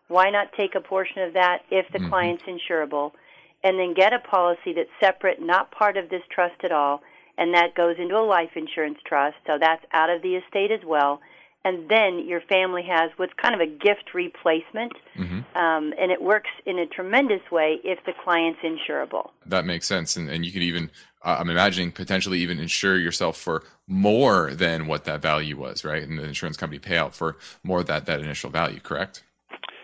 [0.10, 2.10] why not take a portion of that if the mm-hmm.
[2.10, 3.14] client's insurable
[3.64, 7.02] and then get a policy that's separate, not part of this trust at all,
[7.38, 10.82] and that goes into a life insurance trust, so that's out of the estate as
[10.86, 11.22] well.
[11.66, 15.40] And then your family has what's kind of a gift replacement, mm-hmm.
[15.58, 19.32] um, and it works in a tremendous way if the client's insurable.
[19.46, 20.90] That makes sense, and, and you could even,
[21.24, 26.02] uh, I'm imagining, potentially even insure yourself for more than what that value was, right?
[26.02, 29.24] And the insurance company payout for more that that initial value, correct?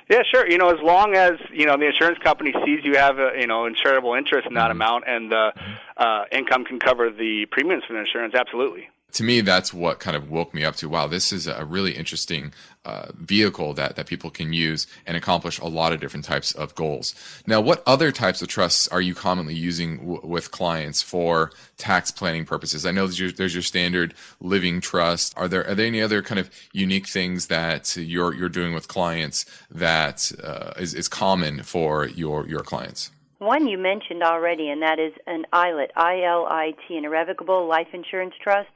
[0.10, 0.48] Yeah, sure.
[0.48, 3.48] You know, as long as you know the insurance company sees you have a you
[3.48, 4.72] know insurable interest in that mm-hmm.
[4.72, 5.54] amount, and the
[5.98, 10.18] uh, income can cover the premiums for the insurance, absolutely to me, that's what kind
[10.18, 12.54] of woke me up to wow, this is a really interesting
[12.84, 16.76] uh, vehicle that, that people can use and accomplish a lot of different types of
[16.76, 17.16] goals.
[17.48, 22.12] Now, what other types of trusts are you commonly using w- with clients for tax
[22.12, 22.86] planning purposes?
[22.86, 25.34] I know there's your, there's your standard living trust.
[25.38, 28.88] Are there are there any other kind of unique things that you're you're doing with
[28.88, 33.12] clients that uh, is is common for your your clients?
[33.40, 37.68] One you mentioned already, and that is an ILIT, I L I T, an irrevocable
[37.68, 38.70] life insurance trust.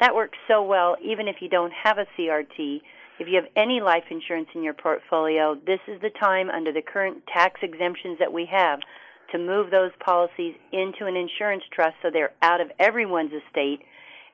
[0.00, 2.80] That works so well even if you don't have a CRT.
[3.18, 6.82] If you have any life insurance in your portfolio, this is the time under the
[6.82, 8.80] current tax exemptions that we have
[9.32, 13.80] to move those policies into an insurance trust so they're out of everyone's estate.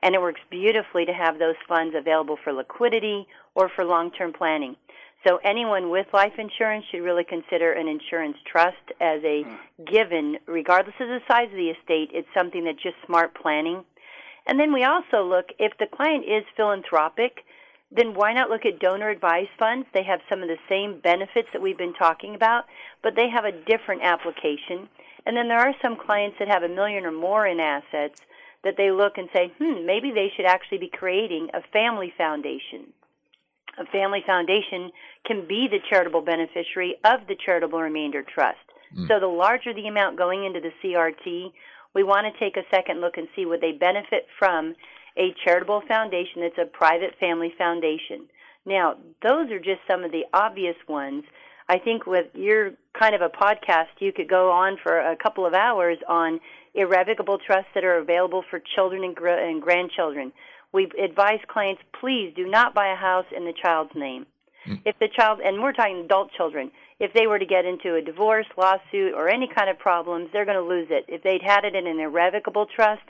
[0.01, 4.33] And it works beautifully to have those funds available for liquidity or for long term
[4.33, 4.75] planning.
[5.25, 9.83] So anyone with life insurance should really consider an insurance trust as a hmm.
[9.85, 12.09] given, regardless of the size of the estate.
[12.13, 13.85] It's something that's just smart planning.
[14.45, 17.45] And then we also look if the client is philanthropic,
[17.91, 19.87] then why not look at donor advised funds?
[19.93, 22.65] They have some of the same benefits that we've been talking about,
[23.01, 24.89] but they have a different application.
[25.25, 28.19] And then there are some clients that have a million or more in assets
[28.63, 32.91] that they look and say, hmm, maybe they should actually be creating a family foundation.
[33.77, 34.91] A family foundation
[35.25, 38.59] can be the charitable beneficiary of the charitable remainder trust.
[38.95, 39.07] Mm.
[39.07, 41.51] So the larger the amount going into the CRT,
[41.93, 44.75] we want to take a second look and see would they benefit from
[45.17, 48.27] a charitable foundation that's a private family foundation.
[48.65, 51.23] Now, those are just some of the obvious ones.
[51.69, 55.45] I think with your kind of a podcast, you could go on for a couple
[55.45, 56.39] of hours on
[56.73, 60.33] irrevocable trusts that are available for children and, gr- and grandchildren.
[60.71, 64.25] We advise clients, please do not buy a house in the child's name.
[64.67, 64.81] Mm.
[64.85, 66.71] If the child, and we're talking adult children,
[67.03, 70.45] if they were to get into a divorce, lawsuit, or any kind of problems, they're
[70.45, 71.03] going to lose it.
[71.09, 73.01] If they'd had it in an irrevocable trust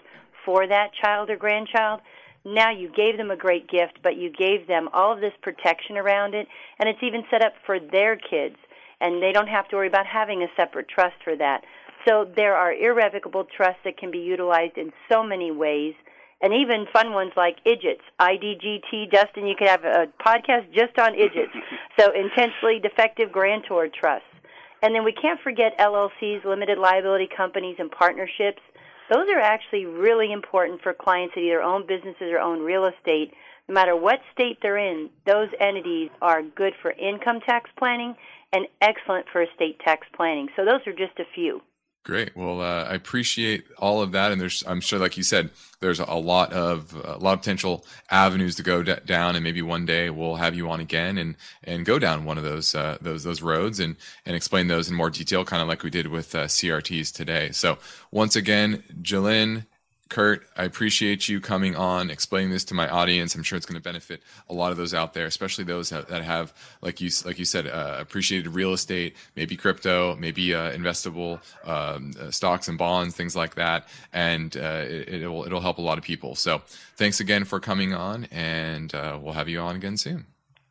[0.44, 2.02] for that child or grandchild,
[2.44, 5.96] now you gave them a great gift, but you gave them all of this protection
[5.96, 6.48] around it,
[6.80, 8.56] and it's even set up for their kids,
[9.00, 11.64] and they don't have to worry about having a separate trust for that.
[12.08, 15.94] So there are irrevocable trusts that can be utilized in so many ways
[16.44, 19.10] and even fun ones like idgits, IDGT.
[19.12, 21.56] Justin, you could have a podcast just on idgits.
[22.00, 24.28] so intentionally defective grantor trusts.
[24.82, 28.62] And then we can't forget LLCs, limited liability companies, and partnerships.
[29.10, 33.34] Those are actually really important for clients that either own businesses or own real estate.
[33.70, 38.16] No matter what state they're in, those entities are good for income tax planning
[38.52, 40.50] and excellent for estate tax planning.
[40.58, 41.62] So those are just a few.
[42.04, 42.36] Great.
[42.36, 46.02] Well, uh, I appreciate all of that, and there's, I'm sure, like you said, there's
[46.02, 49.86] a lot of a lot of potential avenues to go d- down, and maybe one
[49.86, 53.24] day we'll have you on again and and go down one of those uh, those
[53.24, 53.96] those roads and
[54.26, 57.52] and explain those in more detail, kind of like we did with uh, CRTs today.
[57.52, 57.78] So
[58.12, 59.66] once again, Jillyn
[60.10, 63.34] Kurt, I appreciate you coming on, explaining this to my audience.
[63.36, 66.10] I'm sure it's going to benefit a lot of those out there, especially those that,
[66.10, 71.40] have, like you like you said, uh, appreciated real estate, maybe crypto, maybe uh, investable
[71.66, 75.82] um, uh, stocks and bonds, things like that, and uh, it, will it'll help a
[75.82, 76.36] lot of people.
[76.36, 76.62] So,
[76.96, 80.26] thanks again for coming on, and uh, we'll have you on again soon.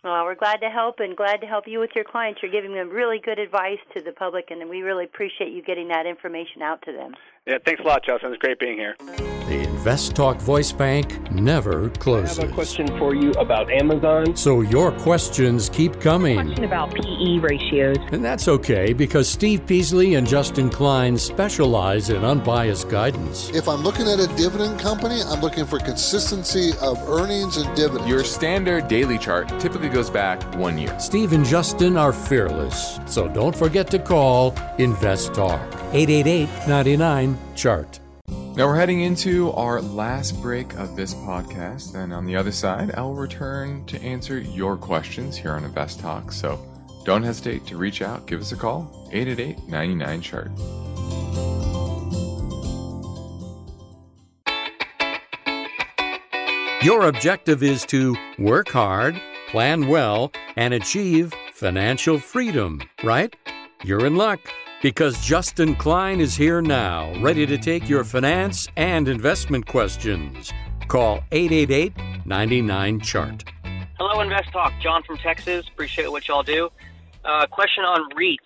[0.05, 2.43] Well, we're glad to help and glad to help you with your clients.
[2.43, 5.89] You're giving them really good advice to the public, and we really appreciate you getting
[5.89, 7.15] that information out to them.
[7.45, 8.33] Yeah, thanks a lot, Justin.
[8.33, 8.95] It's great being here.
[8.99, 12.39] The Invest Talk Voice Bank never closes.
[12.39, 14.37] I have a question for you about Amazon.
[14.37, 16.37] So your questions keep coming.
[16.37, 17.97] Question about PE ratios.
[18.13, 23.51] And that's okay because Steve Peasley and Justin Klein specialize in unbiased guidance.
[23.51, 28.09] If I'm looking at a dividend company, I'm looking for consistency of earnings and dividends.
[28.09, 30.97] Your standard daily chart typically goes back one year.
[31.01, 33.01] Steve and Justin are fearless.
[33.07, 38.01] So don't forget to call Invest Talk 888 99 chart.
[38.29, 42.95] Now we're heading into our last break of this podcast, and on the other side,
[42.97, 46.33] I'll return to answer your questions here on Invest Talk.
[46.33, 46.59] So
[47.05, 50.51] don't hesitate to reach out, give us a call, 888 99 chart.
[56.83, 63.37] Your objective is to work hard, plan well, and achieve financial freedom, right?
[63.85, 64.41] You're in luck
[64.83, 70.53] because Justin Klein is here now, ready to take your finance and investment questions.
[70.89, 71.93] Call 888
[72.27, 73.45] 99 Chart.
[73.99, 74.73] Hello, Invest Talk.
[74.83, 75.65] John from Texas.
[75.73, 76.69] Appreciate what y'all do.
[77.25, 78.37] Uh, question on REITs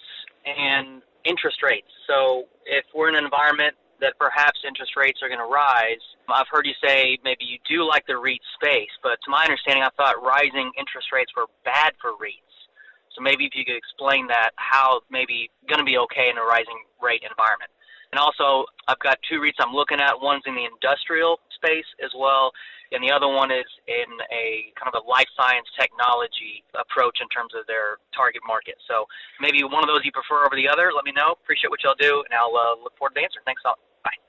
[0.45, 1.89] and interest rates.
[2.07, 6.47] So, if we're in an environment that perhaps interest rates are going to rise, I've
[6.51, 9.89] heard you say maybe you do like the REIT space, but to my understanding, I
[9.97, 12.56] thought rising interest rates were bad for REITs.
[13.17, 16.45] So maybe if you could explain that, how maybe going to be okay in a
[16.45, 17.73] rising rate environment.
[18.13, 20.21] And also, I've got two REITs I'm looking at.
[20.21, 22.53] One's in the industrial space as well,
[22.93, 27.29] and the other one is in a kind of a life science technology approach in
[27.29, 28.77] terms of their target market.
[28.87, 29.07] So
[29.41, 30.93] maybe one of those you prefer over the other.
[30.95, 31.35] Let me know.
[31.43, 33.41] Appreciate what y'all do, and I'll uh, look forward to the answer.
[33.45, 33.79] Thanks a lot.
[34.05, 34.21] Bye.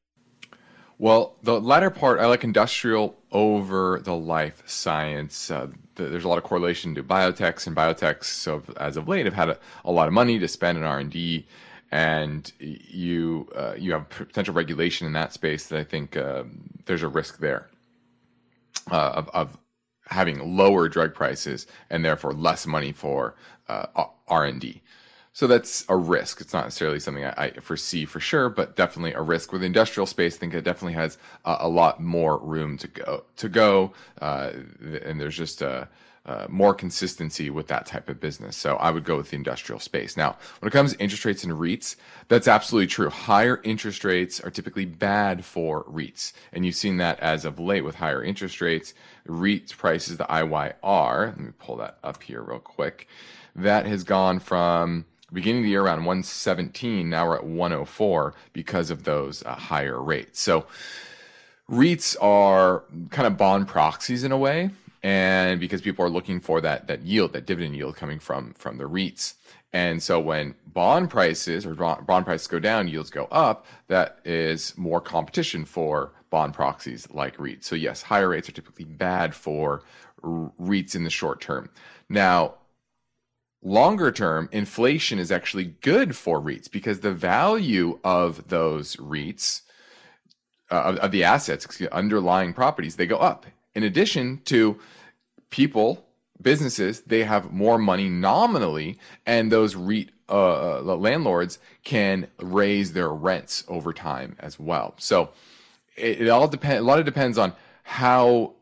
[0.98, 5.52] Well, the latter part, I like industrial over the life science.
[5.52, 8.26] Uh, there's a lot of correlation to biotechs and biotechs.
[8.26, 11.00] So as of late, have had a, a lot of money to spend in R
[11.00, 11.46] and D,
[11.92, 15.68] and you uh, you have potential regulation in that space.
[15.68, 16.44] That I think uh,
[16.86, 17.70] there's a risk there
[18.92, 19.58] uh, of, of
[20.06, 23.36] having lower drug prices and therefore less money for
[23.68, 23.86] uh,
[24.28, 24.82] R and D.
[25.38, 26.42] So that's a risk.
[26.42, 29.52] It's not necessarily something I, I, foresee for sure, but definitely a risk.
[29.52, 33.24] With industrial space, I think it definitely has a, a lot more room to go.
[33.36, 34.54] To go, uh,
[35.06, 35.88] and there's just a,
[36.26, 38.58] uh, more consistency with that type of business.
[38.58, 40.18] So I would go with the industrial space.
[40.18, 41.98] Now, when it comes to interest rates and REITs,
[42.30, 43.12] that's absolutely true.
[43.12, 46.34] Higher interest rates are typically bad for REITs.
[46.52, 48.96] And you've seen that as of late with higher interest rates.
[49.28, 53.08] REITs prices, the IYR, let me pull that up here real quick.
[53.56, 57.10] That has gone from beginning of the year around 117.
[57.10, 60.40] Now we're at 104 because of those uh, higher rates.
[60.40, 60.66] So
[61.70, 64.70] REITs are kind of bond proxies in a way,
[65.04, 68.78] and because people are looking for that that yield, that dividend yield coming from from
[68.78, 69.34] the REITs.
[69.74, 74.74] And so when bond prices or bond prices go down, yields go up, that is
[74.78, 77.66] more competition for bond proxies like REITs.
[77.66, 79.84] So yes, higher rates are typically bad for
[80.24, 81.70] REITs in the short term.
[82.10, 82.56] Now,
[83.62, 89.62] longer term, inflation is actually good for REITs because the value of those REITs,
[90.72, 93.46] uh, of, of, the assets, underlying properties, they go up.
[93.76, 94.80] In addition to
[95.50, 96.06] people,
[96.42, 103.10] businesses, they have more money nominally, and those REIT uh, uh landlords can raise their
[103.10, 104.94] rents over time as well.
[104.98, 105.30] So
[105.96, 106.82] it, it all depends.
[106.82, 107.54] A lot of depends on
[107.84, 108.54] how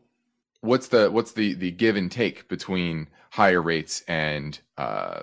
[0.60, 5.20] what's the what's the the give and take between higher rates and uh,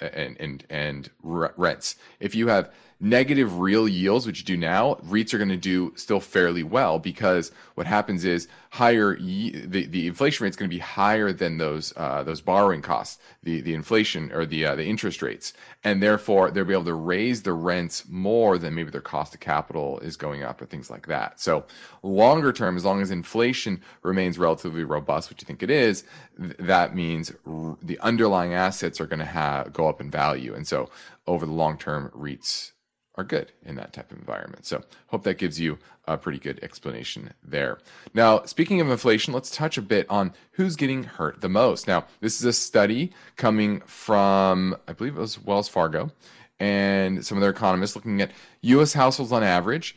[0.00, 1.94] and and and rents.
[2.18, 5.92] If you have negative real yields, which you do now, REITs are going to do
[5.94, 10.74] still fairly well because what happens is higher the, the inflation rate is going to
[10.74, 14.86] be higher than those uh, those borrowing costs, the the inflation or the uh, the
[14.86, 15.52] interest rates,
[15.84, 19.40] and therefore they'll be able to raise the rents more than maybe their cost of
[19.40, 21.38] capital is going up or things like that.
[21.38, 21.66] So
[22.02, 26.04] longer term, as long as inflation remains relatively robust, which I think it is,
[26.40, 30.54] th- that means r- the underlying assets are going to have go up in value,
[30.54, 30.88] and so
[31.26, 32.72] over the long term, REITs
[33.16, 34.64] are good in that type of environment.
[34.64, 37.78] So, hope that gives you a pretty good explanation there.
[38.14, 41.86] Now, speaking of inflation, let's touch a bit on who's getting hurt the most.
[41.86, 46.10] Now, this is a study coming from, I believe it was Wells Fargo,
[46.58, 48.32] and some of their economists looking at
[48.62, 48.92] U.S.
[48.92, 49.94] households on average.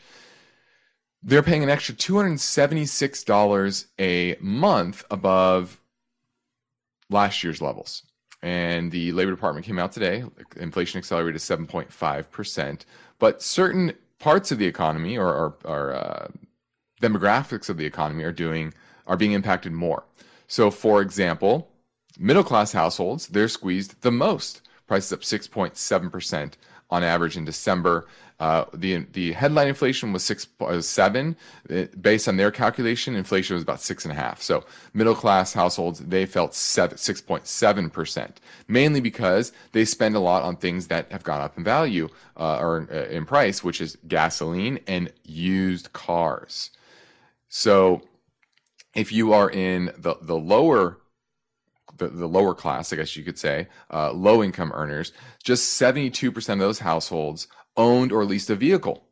[1.26, 5.80] they're paying an extra $276 a month above
[7.09, 8.03] last year's levels.
[8.43, 10.24] And the Labor Department came out today,
[10.57, 12.86] inflation accelerated to 7.5%.
[13.20, 16.28] But certain parts of the economy or, or, or uh,
[17.01, 18.74] demographics of the economy are doing
[19.07, 20.03] are being impacted more.
[20.47, 21.72] So, for example,
[22.18, 24.61] middle class households they're squeezed the most.
[24.88, 26.53] Prices up 6.7%
[26.95, 27.95] on average in December.
[28.37, 31.35] Uh, the the headline inflation was six uh, seven.
[31.69, 34.41] It, based on their calculation, inflation was about six and a half.
[34.41, 40.15] So middle class households they felt seven six point seven percent, mainly because they spend
[40.15, 43.63] a lot on things that have gone up in value uh, or uh, in price,
[43.63, 46.71] which is gasoline and used cars.
[47.47, 48.01] So
[48.95, 50.97] if you are in the the lower
[51.97, 55.11] the, the lower class, I guess you could say, uh, low income earners,
[55.43, 59.03] just 72% of those households owned or leased a vehicle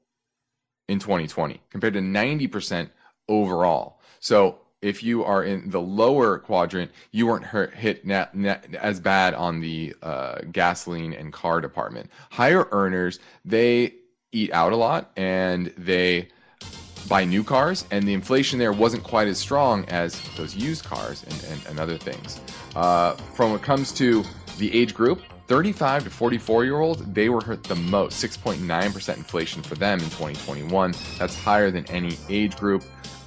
[0.87, 2.89] in 2020 compared to 90%
[3.27, 3.99] overall.
[4.19, 8.99] So if you are in the lower quadrant, you weren't hurt, hit net, net, as
[8.99, 12.09] bad on the uh, gasoline and car department.
[12.31, 13.93] Higher earners, they
[14.33, 16.27] eat out a lot and they
[17.07, 21.23] buy new cars, and the inflation there wasn't quite as strong as those used cars
[21.23, 22.39] and, and, and other things.
[22.75, 24.23] Uh, from when it comes to
[24.57, 29.61] the age group, 35 to 44 year olds, they were hurt the most 6.9% inflation
[29.61, 30.93] for them in 2021.
[31.19, 32.83] That's higher than any age group.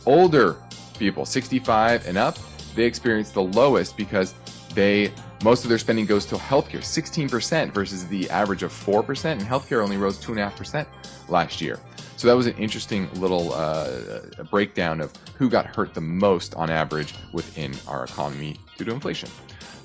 [0.07, 0.57] Older
[0.99, 2.39] people, 65 and up,
[2.75, 4.35] they experienced the lowest because
[4.75, 5.13] they
[5.45, 9.83] most of their spending goes to healthcare, 16% versus the average of 4%, and healthcare
[9.83, 10.87] only rose 2.5%
[11.29, 11.79] last year.
[12.17, 16.71] So that was an interesting little uh, breakdown of who got hurt the most on
[16.71, 19.29] average within our economy due to inflation.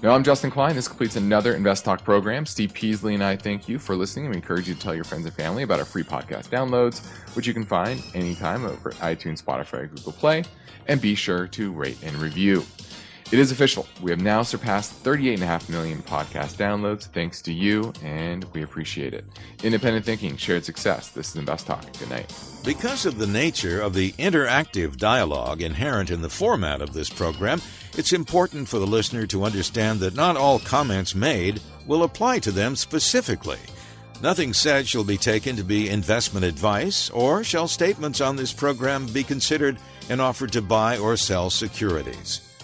[0.01, 0.73] Now, I'm Justin Klein.
[0.73, 2.45] This completes another Invest Talk program.
[2.45, 5.25] Steve Peasley and I thank you for listening we encourage you to tell your friends
[5.25, 7.05] and family about our free podcast downloads,
[7.35, 10.43] which you can find anytime over at iTunes, Spotify, Google Play.
[10.87, 12.65] And be sure to rate and review.
[13.31, 13.87] It is official.
[14.01, 19.23] We have now surpassed 38.5 million podcast downloads thanks to you, and we appreciate it.
[19.63, 21.07] Independent thinking, shared success.
[21.07, 21.85] This is Invest Talk.
[21.97, 22.33] Good night.
[22.65, 27.61] Because of the nature of the interactive dialogue inherent in the format of this program,
[27.97, 32.51] it's important for the listener to understand that not all comments made will apply to
[32.51, 33.59] them specifically.
[34.21, 39.05] Nothing said shall be taken to be investment advice, or shall statements on this program
[39.07, 39.77] be considered
[40.09, 42.50] an offer to buy or sell securities.